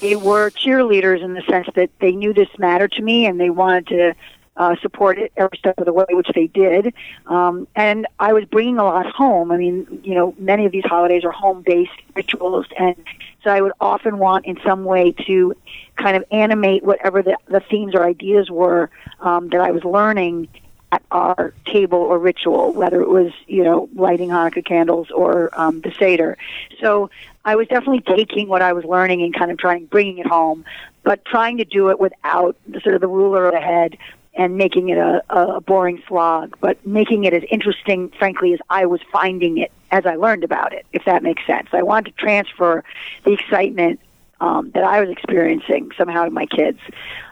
they 0.00 0.14
were 0.14 0.50
cheerleaders 0.50 1.22
in 1.22 1.34
the 1.34 1.42
sense 1.42 1.68
that 1.74 1.90
they 2.00 2.12
knew 2.12 2.32
this 2.32 2.48
mattered 2.58 2.92
to 2.92 3.02
me, 3.02 3.26
and 3.26 3.40
they 3.40 3.50
wanted 3.50 3.86
to 3.88 4.14
uh, 4.56 4.76
support 4.82 5.18
it 5.18 5.32
every 5.36 5.56
step 5.58 5.78
of 5.78 5.86
the 5.86 5.92
way, 5.92 6.04
which 6.10 6.28
they 6.34 6.46
did. 6.48 6.92
Um, 7.26 7.66
and 7.74 8.06
I 8.18 8.32
was 8.32 8.44
bringing 8.44 8.78
a 8.78 8.84
lot 8.84 9.06
home. 9.06 9.50
I 9.50 9.56
mean, 9.56 10.00
you 10.04 10.14
know, 10.14 10.34
many 10.38 10.66
of 10.66 10.72
these 10.72 10.84
holidays 10.84 11.24
are 11.24 11.32
home-based 11.32 11.90
rituals, 12.14 12.66
and 12.78 12.96
so 13.44 13.50
I 13.50 13.60
would 13.60 13.72
often 13.80 14.18
want, 14.18 14.46
in 14.46 14.58
some 14.64 14.84
way, 14.84 15.12
to 15.26 15.54
kind 15.96 16.16
of 16.16 16.24
animate 16.30 16.82
whatever 16.82 17.22
the, 17.22 17.36
the 17.46 17.60
themes 17.60 17.94
or 17.94 18.04
ideas 18.04 18.50
were 18.50 18.90
um, 19.20 19.48
that 19.50 19.60
I 19.60 19.70
was 19.70 19.84
learning 19.84 20.48
at 20.90 21.02
our 21.10 21.52
table 21.66 21.98
or 21.98 22.18
ritual, 22.18 22.72
whether 22.72 23.00
it 23.02 23.08
was, 23.08 23.32
you 23.46 23.62
know, 23.62 23.88
lighting 23.94 24.30
Hanukkah 24.30 24.64
candles 24.64 25.10
or 25.10 25.50
um, 25.58 25.80
the 25.82 25.92
Seder. 25.98 26.38
So 26.80 27.10
I 27.44 27.56
was 27.56 27.68
definitely 27.68 28.00
taking 28.00 28.48
what 28.48 28.62
I 28.62 28.72
was 28.72 28.84
learning 28.84 29.22
and 29.22 29.34
kind 29.34 29.50
of 29.50 29.58
trying, 29.58 29.86
bringing 29.86 30.18
it 30.18 30.26
home, 30.26 30.64
but 31.02 31.24
trying 31.24 31.58
to 31.58 31.64
do 31.64 31.90
it 31.90 32.00
without 32.00 32.56
sort 32.82 32.94
of 32.94 33.00
the 33.00 33.08
ruler 33.08 33.46
of 33.46 33.52
the 33.52 33.60
head 33.60 33.98
and 34.38 34.56
making 34.56 34.88
it 34.88 34.96
a, 34.96 35.22
a 35.28 35.60
boring 35.60 36.00
slog, 36.06 36.56
but 36.60 36.84
making 36.86 37.24
it 37.24 37.34
as 37.34 37.42
interesting, 37.50 38.10
frankly, 38.18 38.54
as 38.54 38.60
I 38.70 38.86
was 38.86 39.00
finding 39.12 39.58
it 39.58 39.72
as 39.90 40.06
I 40.06 40.14
learned 40.14 40.44
about 40.44 40.72
it, 40.72 40.86
if 40.92 41.04
that 41.04 41.22
makes 41.22 41.44
sense. 41.46 41.68
I 41.72 41.82
wanted 41.82 42.16
to 42.16 42.22
transfer 42.22 42.84
the 43.24 43.32
excitement 43.32 44.00
um, 44.40 44.70
that 44.70 44.84
I 44.84 45.00
was 45.00 45.10
experiencing 45.10 45.90
somehow 45.98 46.24
to 46.24 46.30
my 46.30 46.46
kids. 46.46 46.78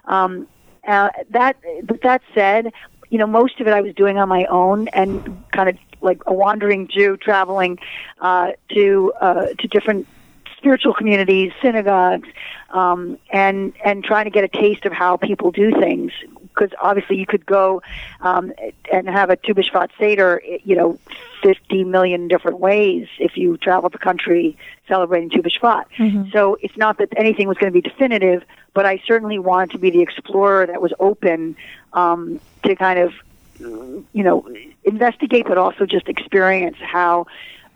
Um, 0.07 0.49
uh, 0.87 1.11
that, 1.31 1.57
but 1.85 2.03
that 2.03 2.23
said, 2.35 2.73
you 3.09 3.19
know, 3.19 3.27
most 3.27 3.61
of 3.61 3.69
it 3.69 3.73
I 3.73 3.81
was 3.81 3.95
doing 3.95 4.19
on 4.19 4.29
my 4.29 4.45
own 4.47 4.89
and 4.89 5.45
kind 5.53 5.69
of 5.69 5.79
like 6.03 6.21
a 6.27 6.35
wandering 6.35 6.89
Jew 6.89 7.17
traveling 7.17 7.79
uh, 8.21 8.53
to 8.75 9.13
uh, 9.21 9.47
to 9.59 9.69
different 9.69 10.07
spiritual 10.57 10.95
communities, 10.95 11.53
synagogues, 11.63 12.29
um, 12.71 13.19
and 13.31 13.73
and 13.85 14.03
trying 14.03 14.25
to 14.25 14.31
get 14.31 14.43
a 14.43 14.49
taste 14.49 14.85
of 14.85 14.93
how 14.93 15.17
people 15.17 15.53
do 15.53 15.71
things. 15.71 16.13
Because 16.57 16.71
obviously, 16.81 17.17
you 17.17 17.27
could 17.27 17.45
go 17.45 17.83
um, 18.21 18.53
and 18.91 19.09
have 19.09 19.31
a 19.31 19.37
Tu 19.37 19.55
B'Shvat 19.55 19.91
Seder, 19.99 20.43
you 20.65 20.75
know, 20.75 20.99
50 21.43 21.85
million 21.85 22.29
different 22.29 22.59
ways 22.61 23.09
if 23.19 23.37
you 23.37 23.57
travel 23.59 23.91
the 23.91 23.99
country 23.99 24.57
celebrating 24.89 25.31
Tu 25.31 25.43
B'Shvat. 25.43 25.85
Mm-hmm. 25.99 26.31
So 26.33 26.57
it's 26.61 26.77
not 26.77 26.99
that 26.99 27.11
anything 27.17 27.47
was 27.47 27.59
going 27.59 27.73
to 27.73 27.81
be 27.81 27.87
definitive, 27.87 28.43
but 28.75 28.87
I 28.87 29.03
certainly 29.07 29.39
wanted 29.39 29.73
to 29.73 29.79
be 29.79 29.91
the 29.91 30.01
explorer 30.01 30.67
that 30.67 30.81
was 30.81 30.93
open 30.99 31.57
um, 31.93 32.41
to 32.65 32.75
kind 32.75 32.99
of, 32.99 33.13
you 33.59 34.05
know, 34.15 34.49
investigate, 34.85 35.47
but 35.47 35.59
also 35.59 35.87
just 35.87 36.09
experience 36.09 36.77
how 36.81 37.27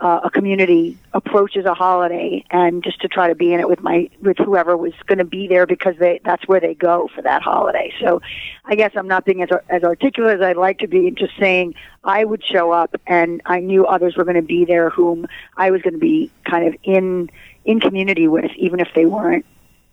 uh, 0.01 0.21
a 0.25 0.31
community 0.31 0.97
approaches 1.13 1.65
a 1.67 1.75
holiday, 1.75 2.45
and 2.51 2.83
just 2.83 3.01
to 3.03 3.09
try 3.09 3.29
to 3.29 3.35
be 3.35 3.53
in 3.53 3.61
it 3.61 3.69
with 3.69 3.81
my 3.81 4.09
with 4.23 4.39
whoever 4.39 4.77
was 4.77 4.93
going 5.07 5.19
to 5.19 5.25
be 5.25 5.47
there 5.47 5.67
because 5.67 5.97
they 5.99 6.21
that's 6.25 6.47
where 6.49 6.61
they 6.61 6.75
go 6.75 7.09
for 7.15 7.23
that 7.23 7.43
holiday. 7.43 7.93
So, 8.01 8.23
I 8.65 8.75
guess 8.75 8.93
I'm 8.97 9.09
not 9.09 9.25
being 9.25 9.43
as 9.43 9.51
as 9.69 9.85
articulate 9.85 10.37
as 10.37 10.43
I'd 10.43 10.57
like 10.57 10.79
to 10.79 10.89
be. 10.89 11.11
Just 11.11 11.37
saying 11.39 11.75
I 12.05 12.25
would 12.25 12.45
show 12.45 12.71
up, 12.71 12.97
and 13.07 13.43
I 13.45 13.61
knew 13.61 13.87
others 13.87 14.17
were 14.17 14.25
going 14.25 14.37
to 14.37 14.43
be 14.43 14.65
there 14.65 14.91
whom 14.91 15.27
I 15.57 15.71
was 15.71 15.83
going 15.83 15.95
to 15.95 16.01
be 16.01 16.31
kind 16.45 16.67
of 16.67 16.75
in 16.83 17.31
in 17.65 17.81
community 17.81 18.27
with, 18.27 18.51
even 18.57 18.81
if 18.81 18.89
they 18.95 19.07
weren't 19.07 19.45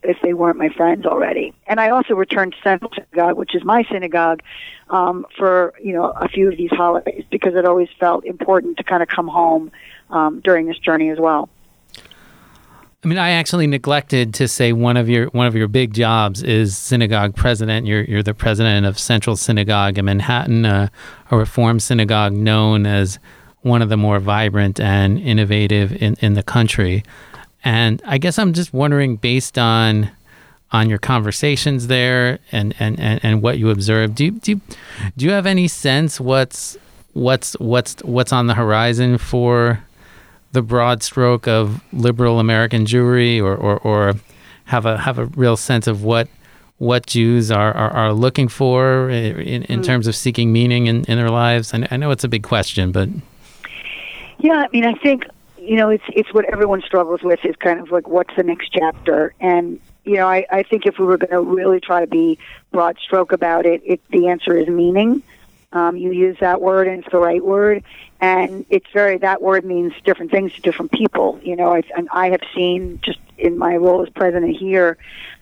if 0.08 0.18
they 0.24 0.34
weren't 0.34 0.58
my 0.58 0.70
friends 0.70 1.06
already. 1.06 1.54
And 1.68 1.80
I 1.80 1.90
also 1.90 2.16
returned 2.16 2.54
to 2.54 2.58
Central 2.64 2.92
Synagogue, 2.94 3.38
which 3.38 3.54
is 3.54 3.64
my 3.64 3.84
synagogue, 3.92 4.42
um, 4.90 5.26
for 5.38 5.74
you 5.84 5.94
know 5.94 6.06
a 6.06 6.28
few 6.30 6.50
of 6.50 6.58
these 6.58 6.72
holidays 6.72 7.26
because 7.30 7.56
it 7.56 7.66
always 7.66 7.90
felt 8.00 8.26
important 8.26 8.78
to 8.78 8.84
kind 8.84 9.04
of 9.04 9.10
come 9.10 9.28
home 9.28 9.72
um, 10.10 10.40
during 10.40 10.66
this 10.66 10.80
journey 10.80 11.10
as 11.10 11.20
well. 11.20 11.50
I 13.04 13.08
mean, 13.08 13.18
I 13.20 13.32
actually 13.32 13.68
neglected 13.68 14.34
to 14.36 14.48
say 14.48 14.74
one 14.74 14.98
of 14.98 15.08
your 15.08 15.28
one 15.28 15.46
of 15.46 15.56
your 15.56 15.68
big 15.68 15.94
jobs 15.94 16.42
is 16.42 16.78
synagogue 16.78 17.36
president. 17.36 17.86
You're 17.86 18.04
you're 18.04 18.24
the 18.24 18.34
president 18.34 18.86
of 18.86 18.98
Central 18.98 19.36
Synagogue 19.36 19.98
in 19.98 20.06
Manhattan, 20.06 20.66
uh, 20.66 20.88
a 21.30 21.38
Reform 21.38 21.80
synagogue 21.80 22.34
known 22.34 22.86
as 22.86 23.20
one 23.62 23.82
of 23.82 23.90
the 23.90 23.98
more 23.98 24.20
vibrant 24.20 24.80
and 24.80 25.20
innovative 25.20 25.92
in, 26.02 26.16
in 26.22 26.34
the 26.34 26.44
country. 26.44 27.04
And 27.64 28.02
I 28.06 28.18
guess 28.18 28.40
I'm 28.40 28.54
just 28.54 28.74
wondering, 28.74 29.18
based 29.18 29.58
on 29.58 30.12
on 30.72 30.90
your 30.90 31.00
conversations 31.00 31.88
there 31.88 32.40
and, 32.52 32.76
and, 32.78 33.00
and, 33.00 33.24
and 33.24 33.42
what 33.42 33.58
you 33.58 33.70
observed, 33.70 34.16
do 34.16 34.26
you, 34.26 34.32
do 34.32 34.52
you, 34.52 34.62
do 35.16 35.26
you 35.26 35.32
have 35.32 35.46
any 35.46 35.66
sense 35.66 36.20
what's 36.20 36.78
what's 37.14 37.54
what's 37.54 38.04
what's 38.04 38.34
on 38.34 38.48
the 38.48 38.54
horizon 38.54 39.18
for 39.18 39.82
the 40.52 40.62
broad 40.62 41.02
stroke 41.04 41.48
of 41.48 41.82
liberal 41.94 42.40
American 42.40 42.86
Jewry, 42.86 43.42
or, 43.42 43.56
or, 43.56 43.80
or 43.80 44.14
have 44.66 44.86
a 44.86 44.98
have 44.98 45.20
a 45.20 45.26
real 45.26 45.58
sense 45.58 45.88
of 45.88 46.04
what 46.04 46.28
what 46.80 47.08
Jews 47.08 47.50
are, 47.50 47.74
are, 47.74 47.90
are 47.92 48.14
looking 48.14 48.48
for 48.48 49.10
in, 49.10 49.64
in 49.64 49.82
mm. 49.82 49.84
terms 49.84 50.06
of 50.06 50.16
seeking 50.16 50.54
meaning 50.54 50.88
in, 50.88 51.06
in 51.06 51.18
their 51.18 51.32
lives? 51.32 51.74
I, 51.74 51.88
I 51.90 51.98
know 51.98 52.12
it's 52.12 52.24
a 52.24 52.28
big 52.28 52.44
question, 52.44 52.92
but 52.92 53.10
yeah, 54.40 54.66
I 54.66 54.68
mean, 54.72 54.86
I 54.86 54.94
think 54.94 55.26
you 55.68 55.76
know, 55.76 55.90
it's 55.90 56.04
it's 56.10 56.34
what 56.34 56.46
everyone 56.46 56.82
struggles 56.82 57.22
with 57.22 57.44
is 57.44 57.56
kind 57.58 57.80
of 57.80 57.92
like 57.92 58.08
what's 58.08 58.34
the 58.36 58.44
next 58.44 58.70
chapter. 58.72 59.34
And 59.40 59.80
you 60.06 60.16
know, 60.16 60.28
I, 60.28 60.46
I 60.50 60.64
think 60.64 60.86
if 60.86 60.98
we 60.98 61.06
were 61.06 61.18
going 61.18 61.32
to 61.32 61.42
really 61.42 61.82
try 61.82 62.00
to 62.00 62.08
be 62.08 62.40
broad 62.72 62.98
stroke 63.00 63.34
about 63.34 63.66
it, 63.66 63.82
it 63.86 64.02
the 64.10 64.28
answer 64.30 64.58
is 64.58 64.68
meaning. 64.68 65.22
Um, 65.74 65.98
you 65.98 66.14
use 66.14 66.38
that 66.40 66.62
word 66.62 66.88
and 66.88 67.04
it's 67.04 67.12
the 67.12 67.20
right 67.20 67.44
word, 67.44 67.84
and 68.22 68.66
it's 68.70 68.88
very 68.94 69.18
that 69.18 69.42
word 69.42 69.66
means 69.66 69.92
different 70.06 70.32
things 70.32 70.54
to 70.54 70.62
different 70.62 70.94
people. 70.94 71.40
You 71.44 71.58
know, 71.58 71.74
I, 71.74 71.84
and 71.98 72.08
I 72.14 72.30
have 72.30 72.42
seen 72.56 73.00
just 73.04 73.20
in 73.38 73.58
my 73.58 73.76
role 73.76 74.02
as 74.02 74.10
president 74.10 74.56
here 74.56 74.98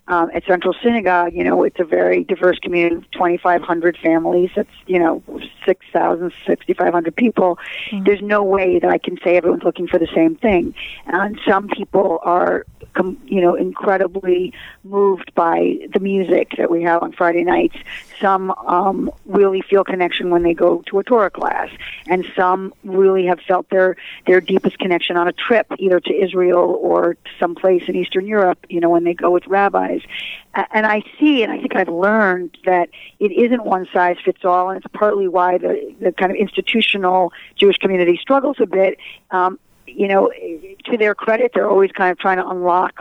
um, 0.07 0.29
at 0.33 0.45
Central 0.45 0.75
Synagogue, 0.83 1.33
you 1.33 1.43
know, 1.43 1.63
it's 1.63 1.79
a 1.79 1.83
very 1.83 2.23
diverse 2.23 2.59
community 2.59 2.95
of 2.95 3.09
2,500 3.11 3.97
families. 3.97 4.51
It's, 4.55 4.69
you 4.85 4.99
know, 4.99 5.23
6,000, 5.65 6.31
6,500 6.45 7.15
people. 7.15 7.57
Mm-hmm. 7.91 8.03
There's 8.03 8.21
no 8.21 8.43
way 8.43 8.79
that 8.79 8.89
I 8.89 8.97
can 8.99 9.17
say 9.23 9.37
everyone's 9.37 9.63
looking 9.63 9.87
for 9.87 9.97
the 9.97 10.07
same 10.13 10.35
thing. 10.35 10.75
And 11.07 11.39
some 11.45 11.67
people 11.69 12.19
are 12.21 12.65
com- 12.95 13.21
you 13.25 13.41
know, 13.41 13.53
incredibly 13.53 14.53
moved 14.83 15.33
by 15.35 15.77
the 15.93 15.99
music 15.99 16.53
that 16.57 16.71
we 16.71 16.81
have 16.83 17.03
on 17.03 17.11
Friday 17.11 17.43
nights. 17.43 17.75
Some 18.19 18.51
um, 18.65 19.11
really 19.25 19.61
feel 19.61 19.83
connection 19.83 20.31
when 20.31 20.43
they 20.43 20.53
go 20.53 20.81
to 20.87 20.99
a 20.99 21.03
Torah 21.03 21.29
class, 21.29 21.69
and 22.07 22.25
some 22.35 22.73
really 22.83 23.25
have 23.25 23.39
felt 23.41 23.69
their 23.69 23.95
their 24.25 24.41
deepest 24.41 24.79
connection 24.79 25.17
on 25.17 25.27
a 25.27 25.33
trip, 25.33 25.67
either 25.77 25.99
to 25.99 26.13
Israel 26.13 26.79
or 26.81 27.17
someplace 27.39 27.83
in 27.87 27.95
Eastern 27.95 28.25
Europe. 28.25 28.65
You 28.69 28.79
know, 28.79 28.89
when 28.89 29.03
they 29.03 29.13
go 29.13 29.29
with 29.29 29.45
rabbis. 29.47 29.94
And 30.53 30.85
I 30.85 31.01
see, 31.19 31.43
and 31.43 31.51
I 31.51 31.57
think 31.57 31.75
I've 31.75 31.89
learned 31.89 32.57
that 32.65 32.89
it 33.19 33.31
isn't 33.31 33.65
one 33.65 33.87
size 33.93 34.17
fits 34.23 34.45
all, 34.45 34.69
and 34.69 34.77
it's 34.77 34.93
partly 34.93 35.27
why 35.27 35.57
the 35.57 35.93
the 35.99 36.11
kind 36.11 36.31
of 36.31 36.37
institutional 36.37 37.33
Jewish 37.55 37.77
community 37.77 38.17
struggles 38.21 38.57
a 38.59 38.65
bit. 38.65 38.97
Um, 39.31 39.59
you 39.87 40.07
know, 40.07 40.31
to 40.85 40.97
their 40.97 41.13
credit, 41.13 41.51
they're 41.53 41.69
always 41.69 41.91
kind 41.91 42.11
of 42.11 42.17
trying 42.17 42.37
to 42.37 42.47
unlock 42.47 42.99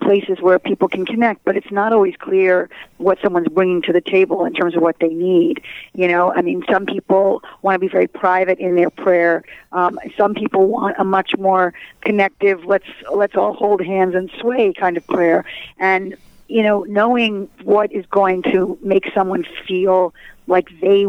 places 0.00 0.40
where 0.40 0.58
people 0.58 0.88
can 0.88 1.04
connect, 1.04 1.44
but 1.44 1.56
it's 1.56 1.70
not 1.70 1.92
always 1.92 2.14
clear 2.16 2.68
what 2.98 3.18
someone's 3.22 3.48
bringing 3.48 3.82
to 3.82 3.92
the 3.92 4.00
table 4.00 4.44
in 4.44 4.52
terms 4.52 4.76
of 4.76 4.82
what 4.82 4.98
they 5.00 5.08
need. 5.08 5.62
You 5.94 6.08
know, 6.08 6.32
I 6.32 6.42
mean, 6.42 6.64
some 6.70 6.86
people 6.86 7.42
want 7.62 7.76
to 7.76 7.78
be 7.78 7.88
very 7.88 8.06
private 8.06 8.58
in 8.58 8.74
their 8.74 8.90
prayer. 8.90 9.44
Um, 9.72 9.98
some 10.16 10.34
people 10.34 10.68
want 10.68 10.96
a 10.98 11.04
much 11.04 11.36
more 11.38 11.74
connective, 12.00 12.64
let's 12.64 12.86
let's 13.12 13.36
all 13.36 13.54
hold 13.54 13.84
hands 13.84 14.14
and 14.14 14.30
sway 14.40 14.72
kind 14.72 14.96
of 14.96 15.06
prayer. 15.06 15.44
And 15.78 16.16
you 16.48 16.62
know, 16.62 16.82
knowing 16.82 17.48
what 17.62 17.90
is 17.92 18.04
going 18.06 18.42
to 18.42 18.78
make 18.82 19.10
someone 19.14 19.44
feel 19.66 20.12
like 20.46 20.68
they 20.80 21.06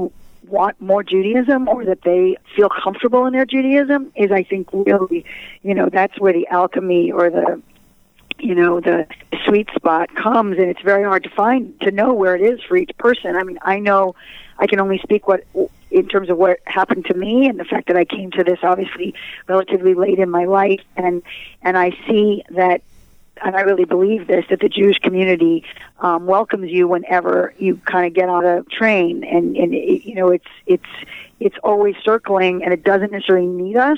want 0.47 0.79
more 0.79 1.03
Judaism 1.03 1.67
or 1.67 1.85
that 1.85 2.01
they 2.03 2.37
feel 2.55 2.69
comfortable 2.69 3.25
in 3.25 3.33
their 3.33 3.45
Judaism 3.45 4.11
is, 4.15 4.31
I 4.31 4.43
think, 4.43 4.69
really, 4.71 5.25
you 5.63 5.73
know, 5.73 5.89
that's 5.89 6.19
where 6.19 6.33
the 6.33 6.47
alchemy 6.47 7.11
or 7.11 7.29
the 7.29 7.61
you 8.39 8.55
know 8.55 8.79
the 8.79 9.07
sweet 9.45 9.69
spot 9.75 10.13
comes 10.15 10.57
and 10.57 10.69
it's 10.69 10.81
very 10.81 11.03
hard 11.03 11.23
to 11.23 11.29
find 11.29 11.79
to 11.81 11.91
know 11.91 12.13
where 12.13 12.35
it 12.35 12.41
is 12.41 12.61
for 12.63 12.77
each 12.77 12.91
person. 12.97 13.35
I 13.35 13.43
mean 13.43 13.59
i 13.61 13.79
know 13.79 14.15
i 14.59 14.67
can 14.67 14.79
only 14.79 14.99
speak 14.99 15.27
what 15.27 15.45
in 15.91 16.07
terms 16.07 16.29
of 16.29 16.37
what 16.37 16.59
happened 16.65 17.05
to 17.05 17.13
me 17.13 17.47
and 17.47 17.59
the 17.59 17.65
fact 17.65 17.87
that 17.87 17.97
i 17.97 18.05
came 18.05 18.31
to 18.31 18.43
this 18.43 18.59
obviously 18.63 19.13
relatively 19.47 19.93
late 19.93 20.19
in 20.19 20.29
my 20.29 20.45
life 20.45 20.81
and 20.95 21.21
and 21.61 21.77
i 21.77 21.91
see 22.07 22.43
that 22.49 22.81
and 23.41 23.55
I 23.55 23.61
really 23.61 23.85
believe 23.85 24.27
this 24.27 24.45
that 24.49 24.59
the 24.59 24.69
Jewish 24.69 24.99
community 24.99 25.63
um, 25.99 26.25
welcomes 26.25 26.71
you 26.71 26.87
whenever 26.87 27.53
you 27.57 27.77
kind 27.85 28.05
of 28.05 28.13
get 28.13 28.29
on 28.29 28.45
a 28.45 28.63
train, 28.63 29.23
and 29.23 29.55
and 29.55 29.73
it, 29.73 30.05
you 30.05 30.15
know 30.15 30.29
it's 30.29 30.47
it's 30.65 30.83
it's 31.39 31.55
always 31.63 31.95
circling, 32.03 32.63
and 32.63 32.73
it 32.73 32.83
doesn't 32.83 33.11
necessarily 33.11 33.47
need 33.47 33.75
us. 33.75 33.97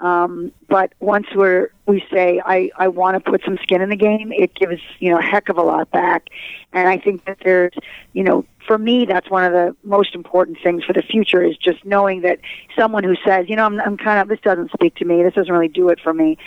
Um, 0.00 0.50
but 0.68 0.92
once 1.00 1.26
we're 1.34 1.70
we 1.86 2.04
say 2.10 2.40
I 2.44 2.70
I 2.76 2.88
want 2.88 3.22
to 3.22 3.30
put 3.30 3.42
some 3.44 3.58
skin 3.62 3.82
in 3.82 3.90
the 3.90 3.96
game, 3.96 4.32
it 4.32 4.54
gives 4.54 4.80
you 4.98 5.10
know 5.10 5.18
a 5.18 5.22
heck 5.22 5.48
of 5.48 5.58
a 5.58 5.62
lot 5.62 5.90
back, 5.90 6.28
and 6.72 6.88
I 6.88 6.98
think 6.98 7.24
that 7.26 7.38
there's 7.44 7.74
you 8.12 8.24
know 8.24 8.44
for 8.70 8.78
me 8.78 9.04
that's 9.04 9.28
one 9.28 9.42
of 9.42 9.52
the 9.52 9.74
most 9.82 10.14
important 10.14 10.56
things 10.62 10.84
for 10.84 10.92
the 10.92 11.02
future 11.02 11.42
is 11.42 11.56
just 11.56 11.84
knowing 11.84 12.20
that 12.20 12.38
someone 12.78 13.02
who 13.02 13.16
says 13.26 13.48
you 13.48 13.56
know 13.56 13.64
I'm 13.64 13.80
I'm 13.80 13.96
kind 13.96 14.20
of 14.20 14.28
this 14.28 14.38
doesn't 14.40 14.70
speak 14.70 14.94
to 14.96 15.04
me, 15.04 15.24
this 15.24 15.34
doesn't 15.34 15.52
really 15.52 15.66
do 15.66 15.88
it 15.88 15.98
for 15.98 16.14
me 16.14 16.38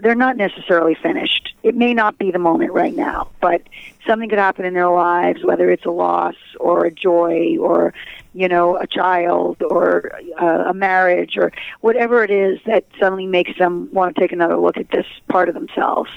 they're 0.00 0.14
not 0.14 0.36
necessarily 0.36 0.94
finished. 0.94 1.54
It 1.62 1.74
may 1.74 1.94
not 1.94 2.18
be 2.18 2.30
the 2.30 2.38
moment 2.38 2.72
right 2.72 2.94
now, 2.94 3.28
but 3.40 3.62
something 4.06 4.28
could 4.28 4.38
happen 4.38 4.64
in 4.64 4.74
their 4.74 4.90
lives, 4.90 5.44
whether 5.44 5.70
it's 5.70 5.84
a 5.84 5.90
loss 5.90 6.36
or 6.60 6.84
a 6.84 6.90
joy 6.90 7.56
or, 7.58 7.92
you 8.32 8.48
know, 8.48 8.76
a 8.76 8.86
child 8.86 9.62
or 9.62 10.12
uh, 10.40 10.64
a 10.68 10.74
marriage 10.74 11.36
or 11.36 11.52
whatever 11.80 12.22
it 12.22 12.30
is 12.30 12.60
that 12.66 12.84
suddenly 12.98 13.26
makes 13.26 13.56
them 13.58 13.88
want 13.92 14.14
to 14.14 14.20
take 14.20 14.32
another 14.32 14.56
look 14.56 14.76
at 14.76 14.90
this 14.90 15.06
part 15.28 15.48
of 15.48 15.54
themselves. 15.54 16.10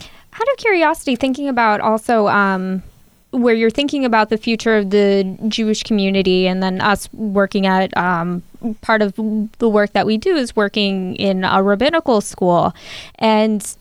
Out 0.00 0.48
of 0.52 0.56
curiosity, 0.58 1.16
thinking 1.16 1.48
about 1.48 1.80
also 1.80 2.28
um, 2.28 2.82
where 3.30 3.54
you're 3.54 3.70
thinking 3.70 4.04
about 4.04 4.30
the 4.30 4.38
future 4.38 4.76
of 4.76 4.90
the 4.90 5.36
Jewish 5.48 5.82
community, 5.82 6.46
and 6.46 6.62
then 6.62 6.80
us 6.80 7.12
working 7.12 7.66
at 7.66 7.94
um, 7.96 8.42
part 8.80 9.02
of 9.02 9.14
the 9.58 9.68
work 9.68 9.92
that 9.92 10.06
we 10.06 10.16
do 10.16 10.34
is 10.34 10.56
working 10.56 11.16
in 11.16 11.44
a 11.44 11.62
rabbinical 11.62 12.20
school, 12.20 12.74
and 13.18 13.76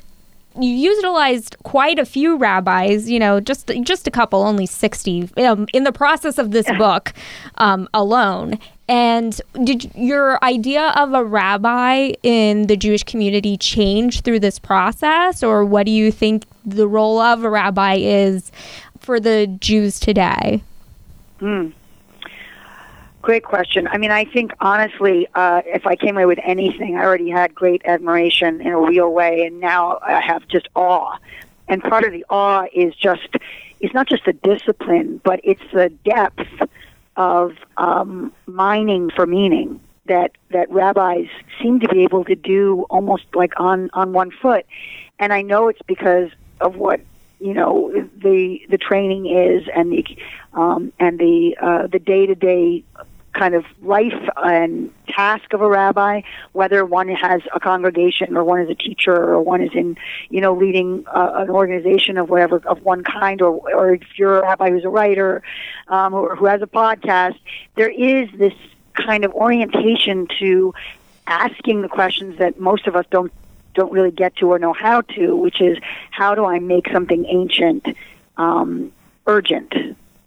you 0.60 0.72
utilized 0.72 1.56
quite 1.64 2.00
a 2.00 2.06
few 2.06 2.38
rabbis, 2.38 3.10
you 3.10 3.20
know, 3.20 3.40
just 3.40 3.72
just 3.82 4.08
a 4.08 4.12
couple, 4.12 4.42
only 4.42 4.66
60 4.66 5.30
um, 5.38 5.68
in 5.74 5.84
the 5.84 5.92
process 5.92 6.38
of 6.38 6.52
this 6.52 6.66
book 6.78 7.14
um, 7.56 7.88
alone. 7.94 8.60
And 8.90 9.40
did 9.66 9.94
your 9.96 10.42
idea 10.44 10.94
of 10.96 11.14
a 11.14 11.24
rabbi 11.24 12.14
in 12.24 12.68
the 12.68 12.78
Jewish 12.78 13.04
community 13.04 13.58
change 13.58 14.22
through 14.22 14.40
this 14.40 14.60
process, 14.60 15.44
or 15.44 15.66
what 15.66 15.86
do 15.86 15.92
you 15.92 16.12
think 16.12 16.46
the 16.66 16.88
role 16.88 17.20
of 17.20 17.44
a 17.44 17.50
rabbi 17.50 17.96
is 17.96 18.52
for 19.08 19.22
the 19.22 19.48
Jews 19.48 20.02
today? 20.02 20.62
Hmm. 21.40 21.70
Great 23.22 23.46
question. 23.46 23.88
I 23.88 23.98
mean, 23.98 24.12
I 24.12 24.26
think 24.26 24.52
honestly, 24.60 25.30
uh, 25.34 25.62
if 25.66 25.88
I 25.88 25.96
came 25.96 26.18
away 26.18 26.26
with 26.26 26.40
anything, 26.44 26.98
I 26.98 27.06
already 27.06 27.30
had 27.30 27.56
great 27.56 27.82
admiration 27.86 28.60
in 28.60 28.68
a 28.68 28.78
real 28.78 29.14
way, 29.14 29.46
and 29.46 29.62
now 29.62 30.00
I 30.06 30.20
have 30.20 30.46
just 30.50 30.68
awe. 30.76 31.18
And 31.70 31.82
part 31.82 32.04
of 32.04 32.12
the 32.12 32.26
awe 32.30 32.66
is 32.74 32.94
just, 32.96 33.30
it's 33.80 33.94
not 33.94 34.10
just 34.10 34.26
the 34.26 34.34
discipline, 34.34 35.22
but 35.24 35.40
it's 35.46 35.64
the 35.72 35.88
depth 36.04 36.70
of 37.16 37.56
um, 37.78 38.34
mining 38.46 39.10
for 39.10 39.26
meaning 39.26 39.80
that 40.08 40.32
that 40.52 40.70
rabbis 40.70 41.28
seem 41.62 41.80
to 41.80 41.88
be 41.88 42.04
able 42.04 42.26
to 42.26 42.36
do 42.36 42.86
almost 42.90 43.24
like 43.34 43.54
on 43.58 43.90
on 43.94 44.12
one 44.12 44.32
foot. 44.32 44.66
And 45.18 45.32
I 45.32 45.44
know 45.44 45.70
it's 45.70 45.82
because 45.88 46.30
of 46.60 46.76
what 46.76 47.00
you 47.40 47.54
know 47.54 47.92
the 48.18 48.62
the 48.70 48.78
training 48.78 49.28
is 49.28 49.68
and 49.74 49.92
the 49.92 50.06
um, 50.54 50.92
and 51.00 51.20
the 51.20 51.56
uh, 51.62 51.88
the 51.88 52.00
day 52.00 52.26
to 52.26 52.36
day 52.36 52.84
kind 53.38 53.54
of 53.54 53.66
life 53.82 54.30
and 54.38 54.92
task 55.08 55.54
of 55.54 55.62
a 55.62 55.70
rabbi, 55.70 56.22
whether 56.54 56.84
one 56.84 57.08
has 57.08 57.42
a 57.54 57.60
congregation 57.60 58.36
or 58.36 58.44
one 58.44 58.62
is 58.62 58.70
a 58.70 58.76
teacher 58.76 59.14
or 59.14 59.42
one 59.42 59.62
is 59.62 59.70
in, 59.74 59.96
you 60.30 60.42
know, 60.42 60.56
leading 60.56 61.06
uh, 61.08 61.34
an 61.36 61.50
organization 61.50 62.18
of 62.18 62.30
whatever 62.30 62.58
of 62.66 62.84
one 62.84 63.04
kind, 63.04 63.42
or 63.42 63.52
or 63.74 63.94
if 63.94 64.02
you're 64.18 64.40
a 64.40 64.42
rabbi 64.42 64.70
who's 64.70 64.84
a 64.84 64.90
writer 64.90 65.44
um, 65.88 66.14
or 66.14 66.36
who 66.36 66.46
has 66.46 66.62
a 66.62 66.68
podcast, 66.68 67.38
there 67.76 67.90
is 67.90 68.30
this 68.38 68.54
kind 68.94 69.24
of 69.24 69.32
orientation 69.34 70.28
to 70.40 70.74
asking 71.28 71.82
the 71.82 71.90
questions 71.90 72.40
that 72.40 72.60
most 72.60 72.88
of 72.88 72.96
us 72.96 73.06
don't 73.12 73.32
don't 73.78 73.92
really 73.92 74.12
get 74.12 74.36
to 74.38 74.52
or 74.52 74.60
know 74.60 74.74
how 74.74 75.02
to, 75.02 75.36
which 75.36 75.62
is 75.62 75.78
how 76.12 76.36
do 76.36 76.44
I 76.44 76.60
make 76.60 76.90
something 76.92 77.26
ancient 77.28 77.86
um, 78.36 78.92
urgent 79.28 79.74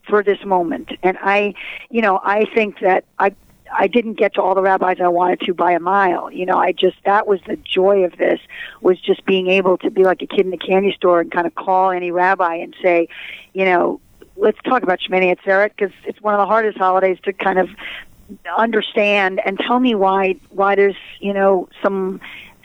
for 0.05 0.23
this 0.23 0.43
moment? 0.45 0.93
And 1.03 1.19
I, 1.21 1.55
you 1.91 2.01
know, 2.01 2.21
I 2.23 2.47
think 2.55 2.79
that 2.81 3.05
I 3.19 3.35
I 3.73 3.87
didn't 3.87 4.15
get 4.15 4.35
to 4.35 4.43
all 4.43 4.55
the 4.55 4.63
rabbis 4.63 4.97
I 5.01 5.09
wanted 5.09 5.41
to 5.43 5.55
by 5.55 5.73
a 5.73 5.81
mile. 5.81 6.31
You 6.31 6.47
know, 6.47 6.59
I 6.59 6.73
just 6.73 6.97
that 7.05 7.27
was 7.27 7.41
the 7.47 7.57
joy 7.57 8.05
of 8.05 8.17
this 8.17 8.41
was 8.81 9.01
just 9.01 9.25
being 9.25 9.49
able 9.49 9.77
to 9.79 9.91
be 9.91 10.05
like 10.05 10.23
a 10.23 10.27
kid 10.27 10.41
in 10.41 10.51
the 10.51 10.57
candy 10.57 10.93
store 10.93 11.21
and 11.21 11.31
kind 11.31 11.47
of 11.47 11.55
call 11.55 11.91
any 11.91 12.11
rabbi 12.11 12.55
and 12.57 12.75
say, 12.83 13.09
you 13.53 13.65
know, 13.65 14.01
let's 14.37 14.59
talk 14.65 14.83
about 14.83 15.01
Shemini 15.01 15.37
Atzeret 15.37 15.71
because 15.77 15.93
it's 16.05 16.21
one 16.21 16.35
of 16.35 16.39
the 16.39 16.47
hardest 16.47 16.79
holidays 16.79 17.19
to 17.25 17.33
kind 17.33 17.59
of 17.59 17.69
understand 18.57 19.41
and 19.45 19.59
tell 19.59 19.81
me 19.81 19.95
why 19.95 20.37
why 20.51 20.75
there's 20.75 20.97
you 21.21 21.33
know 21.33 21.69
some 21.83 22.21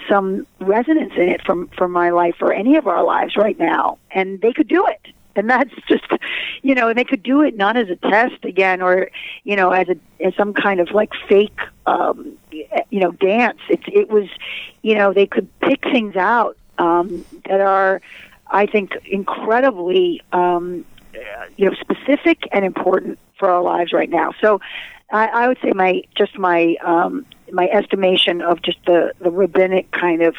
some 0.10 0.46
resonance 0.60 1.14
in 1.18 1.30
it 1.30 1.42
from 1.46 1.68
from 1.70 1.92
my 1.92 2.10
life 2.10 2.36
or 2.42 2.54
any 2.54 2.76
of 2.76 2.88
our 2.88 3.04
lives 3.04 3.36
right 3.36 3.58
now. 3.58 3.98
And 4.12 4.42
they 4.42 4.54
could 4.54 4.68
do 4.68 4.86
it. 4.88 5.14
And 5.36 5.50
that's 5.50 5.74
just 5.88 6.06
you 6.62 6.76
know 6.76 6.90
and 6.90 6.98
they 6.98 7.04
could 7.04 7.24
do 7.24 7.42
it 7.42 7.56
not 7.56 7.78
as 7.78 7.90
a 7.90 7.96
test 7.96 8.44
again 8.44 8.82
or 8.82 9.10
you 9.44 9.56
know 9.56 9.72
as 9.72 9.88
a 9.90 9.98
as 10.26 10.34
some 10.36 10.54
kind 10.54 10.80
of 10.80 10.92
like 10.92 11.12
fake 11.28 11.60
um 11.86 12.38
you 12.52 13.00
know 13.00 13.12
dance. 13.12 13.60
It 13.70 13.82
it 13.88 14.10
was 14.10 14.28
you 14.82 14.96
know 14.96 15.14
they 15.14 15.28
could 15.28 15.48
pick 15.60 15.84
things 15.84 16.16
out 16.16 16.58
um 16.78 17.26
that 17.48 17.62
are 17.62 18.02
i 18.48 18.66
think 18.66 18.92
incredibly 19.06 20.22
um 20.34 20.86
you 21.56 21.70
know 21.70 21.76
specific 21.80 22.44
and 22.52 22.66
important 22.66 23.18
for 23.40 23.50
our 23.50 23.62
lives 23.62 23.94
right 23.94 24.10
now. 24.10 24.32
So 24.42 24.60
i 25.12 25.28
i 25.28 25.48
would 25.48 25.58
say 25.62 25.72
my 25.74 26.02
just 26.18 26.38
my 26.38 26.76
um 26.84 27.26
my 27.56 27.68
estimation 27.70 28.42
of 28.42 28.62
just 28.62 28.78
the 28.86 29.14
the 29.20 29.32
rabbinic 29.32 29.90
kind 29.92 30.22
of 30.22 30.36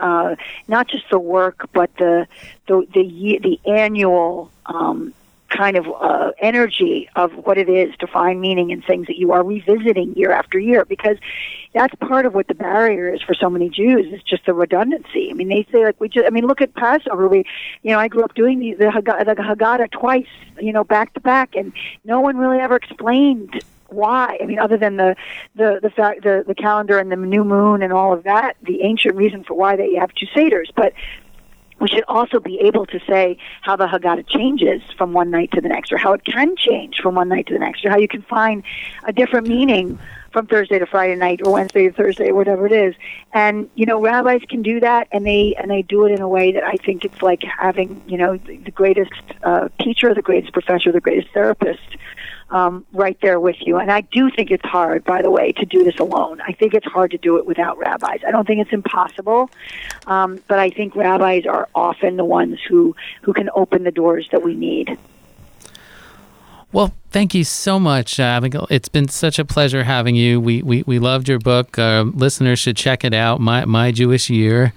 uh, 0.00 0.36
not 0.68 0.88
just 0.88 1.04
the 1.10 1.18
work, 1.18 1.68
but 1.72 1.90
the 1.98 2.26
the 2.68 2.86
the, 2.94 3.40
the 3.42 3.60
annual 3.70 4.50
um, 4.66 5.12
kind 5.48 5.76
of 5.76 5.86
uh, 6.00 6.32
energy 6.40 7.08
of 7.16 7.32
what 7.46 7.58
it 7.58 7.68
is 7.68 7.94
to 7.98 8.06
find 8.06 8.40
meaning 8.40 8.70
in 8.70 8.82
things 8.82 9.06
that 9.06 9.16
you 9.16 9.32
are 9.32 9.44
revisiting 9.44 10.14
year 10.14 10.32
after 10.32 10.58
year 10.58 10.84
because 10.84 11.16
that's 11.72 11.94
part 11.96 12.26
of 12.26 12.34
what 12.34 12.48
the 12.48 12.54
barrier 12.54 13.12
is 13.14 13.22
for 13.22 13.32
so 13.34 13.48
many 13.48 13.68
Jews 13.68 14.12
is 14.12 14.22
just 14.22 14.44
the 14.46 14.54
redundancy. 14.54 15.28
I 15.30 15.34
mean, 15.34 15.48
they 15.48 15.66
say 15.70 15.84
like 15.84 16.00
we 16.00 16.08
just 16.08 16.26
I 16.26 16.30
mean, 16.30 16.46
look 16.46 16.60
at 16.60 16.74
Passover. 16.74 17.28
We, 17.28 17.44
you 17.82 17.92
know, 17.92 17.98
I 17.98 18.08
grew 18.08 18.22
up 18.22 18.34
doing 18.34 18.60
the 18.60 18.74
the 18.74 18.86
Haggadah, 18.86 19.36
the 19.36 19.42
Haggadah 19.42 19.90
twice, 19.90 20.26
you 20.60 20.72
know, 20.72 20.84
back 20.84 21.12
to 21.14 21.20
back, 21.20 21.56
and 21.56 21.72
no 22.04 22.20
one 22.20 22.36
really 22.36 22.58
ever 22.58 22.76
explained 22.76 23.62
why. 23.88 24.38
I 24.40 24.46
mean, 24.46 24.58
other 24.58 24.76
than 24.76 24.96
the 24.96 25.16
the 25.54 25.80
the 25.82 25.90
fact 25.90 26.22
the 26.22 26.44
the 26.46 26.54
calendar 26.54 26.98
and 26.98 27.10
the 27.10 27.16
new 27.16 27.44
moon 27.44 27.82
and 27.82 27.92
all 27.92 28.12
of 28.12 28.24
that, 28.24 28.56
the 28.62 28.82
ancient 28.82 29.16
reason 29.16 29.44
for 29.44 29.54
why 29.54 29.76
they 29.76 29.94
have 29.94 30.14
two 30.14 30.26
seders, 30.26 30.70
but 30.74 30.92
we 31.78 31.88
should 31.88 32.04
also 32.08 32.40
be 32.40 32.58
able 32.60 32.86
to 32.86 32.98
say 33.06 33.36
how 33.60 33.76
the 33.76 33.86
Haggadah 33.86 34.26
changes 34.28 34.80
from 34.96 35.12
one 35.12 35.30
night 35.30 35.50
to 35.52 35.60
the 35.60 35.68
next, 35.68 35.92
or 35.92 35.98
how 35.98 36.14
it 36.14 36.24
can 36.24 36.56
change 36.56 37.00
from 37.00 37.14
one 37.14 37.28
night 37.28 37.46
to 37.48 37.52
the 37.52 37.58
next, 37.58 37.84
or 37.84 37.90
how 37.90 37.98
you 37.98 38.08
can 38.08 38.22
find 38.22 38.62
a 39.04 39.12
different 39.12 39.46
meaning 39.46 39.98
from 40.32 40.46
Thursday 40.46 40.78
to 40.78 40.86
Friday 40.86 41.16
night, 41.16 41.40
or 41.44 41.52
Wednesday 41.52 41.88
to 41.88 41.92
Thursday, 41.92 42.30
or 42.30 42.34
whatever 42.34 42.66
it 42.66 42.72
is. 42.72 42.94
And 43.32 43.68
you 43.74 43.84
know, 43.84 44.00
rabbis 44.00 44.42
can 44.48 44.62
do 44.62 44.80
that, 44.80 45.08
and 45.12 45.26
they 45.26 45.54
and 45.58 45.70
they 45.70 45.82
do 45.82 46.06
it 46.06 46.12
in 46.12 46.22
a 46.22 46.28
way 46.28 46.52
that 46.52 46.64
I 46.64 46.76
think 46.76 47.04
it's 47.04 47.20
like 47.20 47.42
having 47.42 48.02
you 48.06 48.16
know 48.16 48.38
the, 48.38 48.56
the 48.56 48.70
greatest 48.70 49.12
uh, 49.42 49.68
teacher, 49.80 50.14
the 50.14 50.22
greatest 50.22 50.52
professor, 50.52 50.92
the 50.92 51.00
greatest 51.00 51.28
therapist 51.34 51.96
um, 52.50 52.86
right 52.92 53.18
there 53.20 53.40
with 53.40 53.56
you. 53.60 53.78
And 53.78 53.90
I 53.90 54.02
do 54.02 54.30
think 54.30 54.50
it's 54.50 54.64
hard, 54.64 55.04
by 55.04 55.22
the 55.22 55.30
way, 55.30 55.52
to 55.52 55.64
do 55.64 55.84
this 55.84 55.98
alone. 55.98 56.40
I 56.40 56.52
think 56.52 56.74
it's 56.74 56.86
hard 56.86 57.10
to 57.10 57.18
do 57.18 57.38
it 57.38 57.46
without 57.46 57.78
rabbis. 57.78 58.20
I 58.26 58.30
don't 58.30 58.46
think 58.46 58.60
it's 58.60 58.72
impossible, 58.72 59.50
um, 60.06 60.40
but 60.46 60.58
I 60.58 60.70
think 60.70 60.94
rabbis 60.94 61.46
are 61.46 61.68
often 61.74 62.16
the 62.16 62.24
ones 62.24 62.58
who, 62.68 62.94
who 63.22 63.32
can 63.32 63.50
open 63.54 63.84
the 63.84 63.90
doors 63.90 64.28
that 64.30 64.42
we 64.42 64.54
need. 64.54 64.96
Well, 66.72 66.92
thank 67.10 67.34
you 67.34 67.44
so 67.44 67.78
much, 67.78 68.20
uh, 68.20 68.24
Abigail. 68.24 68.66
It's 68.70 68.88
been 68.88 69.08
such 69.08 69.38
a 69.38 69.44
pleasure 69.44 69.84
having 69.84 70.14
you. 70.14 70.40
We 70.40 70.62
we, 70.62 70.82
we 70.82 70.98
loved 70.98 71.28
your 71.28 71.38
book. 71.38 71.78
Uh, 71.78 72.04
listeners 72.12 72.58
should 72.58 72.76
check 72.76 73.04
it 73.04 73.14
out. 73.14 73.40
My 73.40 73.64
My 73.64 73.92
Jewish 73.92 74.28
Year. 74.28 74.74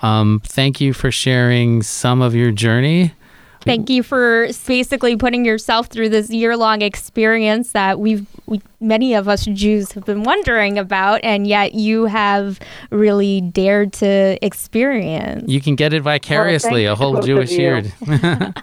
Um, 0.00 0.40
thank 0.44 0.80
you 0.80 0.92
for 0.92 1.10
sharing 1.10 1.82
some 1.82 2.22
of 2.22 2.34
your 2.34 2.52
journey. 2.52 3.14
Thank 3.62 3.90
you 3.90 4.02
for 4.02 4.48
basically 4.66 5.16
putting 5.16 5.44
yourself 5.44 5.88
through 5.88 6.08
this 6.08 6.30
year-long 6.30 6.82
experience 6.82 7.72
that 7.72 8.00
we've 8.00 8.26
we, 8.46 8.60
many 8.80 9.14
of 9.14 9.28
us 9.28 9.44
Jews 9.44 9.92
have 9.92 10.04
been 10.04 10.22
wondering 10.24 10.78
about, 10.78 11.20
and 11.22 11.46
yet 11.46 11.74
you 11.74 12.06
have 12.06 12.58
really 12.90 13.40
dared 13.40 13.92
to 13.94 14.44
experience. 14.44 15.48
You 15.48 15.60
can 15.60 15.76
get 15.76 15.92
it 15.92 16.02
vicariously, 16.02 16.84
Well, 16.84 16.92
a 16.92 16.96
whole 16.96 17.20
Jewish 17.20 17.52
year. 17.52 17.84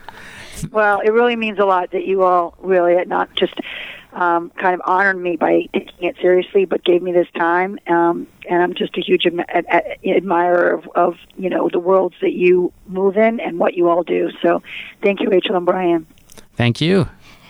Well, 0.71 1.01
it 1.01 1.12
really 1.12 1.36
means 1.36 1.60
a 1.60 1.65
lot 1.65 1.91
that 1.91 2.05
you 2.05 2.23
all 2.23 2.55
really 2.60 3.03
not 3.05 3.33
just 3.36 3.53
um, 4.13 4.52
kind 4.52 4.74
of 4.74 4.82
honored 4.86 5.17
me 5.17 5.36
by 5.36 5.67
taking 5.74 6.08
it 6.08 6.15
seriously, 6.22 6.65
but 6.65 6.84
gave 6.84 7.02
me 7.02 7.12
this 7.12 7.28
time. 7.36 7.80
Um, 7.88 8.28
and 8.50 8.62
I'm 8.62 8.74
just 8.74 8.98
a 8.98 9.02
huge 9.02 9.24
admi- 9.24 9.46
ad- 9.50 9.65
ad- 9.67 9.98
admirer 10.06 10.72
of, 10.72 10.88
of 10.96 11.15
you 11.38 11.50
know 11.50 11.70
the 11.72 11.80
worlds 11.80 12.15
that 12.22 12.34
you 12.34 12.72
move 12.88 13.17
in 13.17 13.39
and 13.39 13.60
what 13.60 13.76
you 13.76 13.89
all 13.89 14.04
do. 14.04 14.30
So, 14.41 14.62
thank 15.02 15.22
you, 15.22 15.30
Rachel 15.30 15.56
and 15.56 15.65
Brian. 15.65 16.08
thank 16.56 16.82
you. 16.82 17.10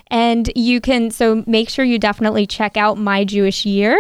And 0.10 0.50
you 0.56 0.80
can, 0.80 1.12
so 1.12 1.44
make 1.46 1.68
sure 1.68 1.84
you 1.84 2.00
definitely 2.00 2.48
check 2.48 2.78
out 2.78 2.98
My 2.98 3.26
Jewish 3.26 3.66
Year 3.66 4.00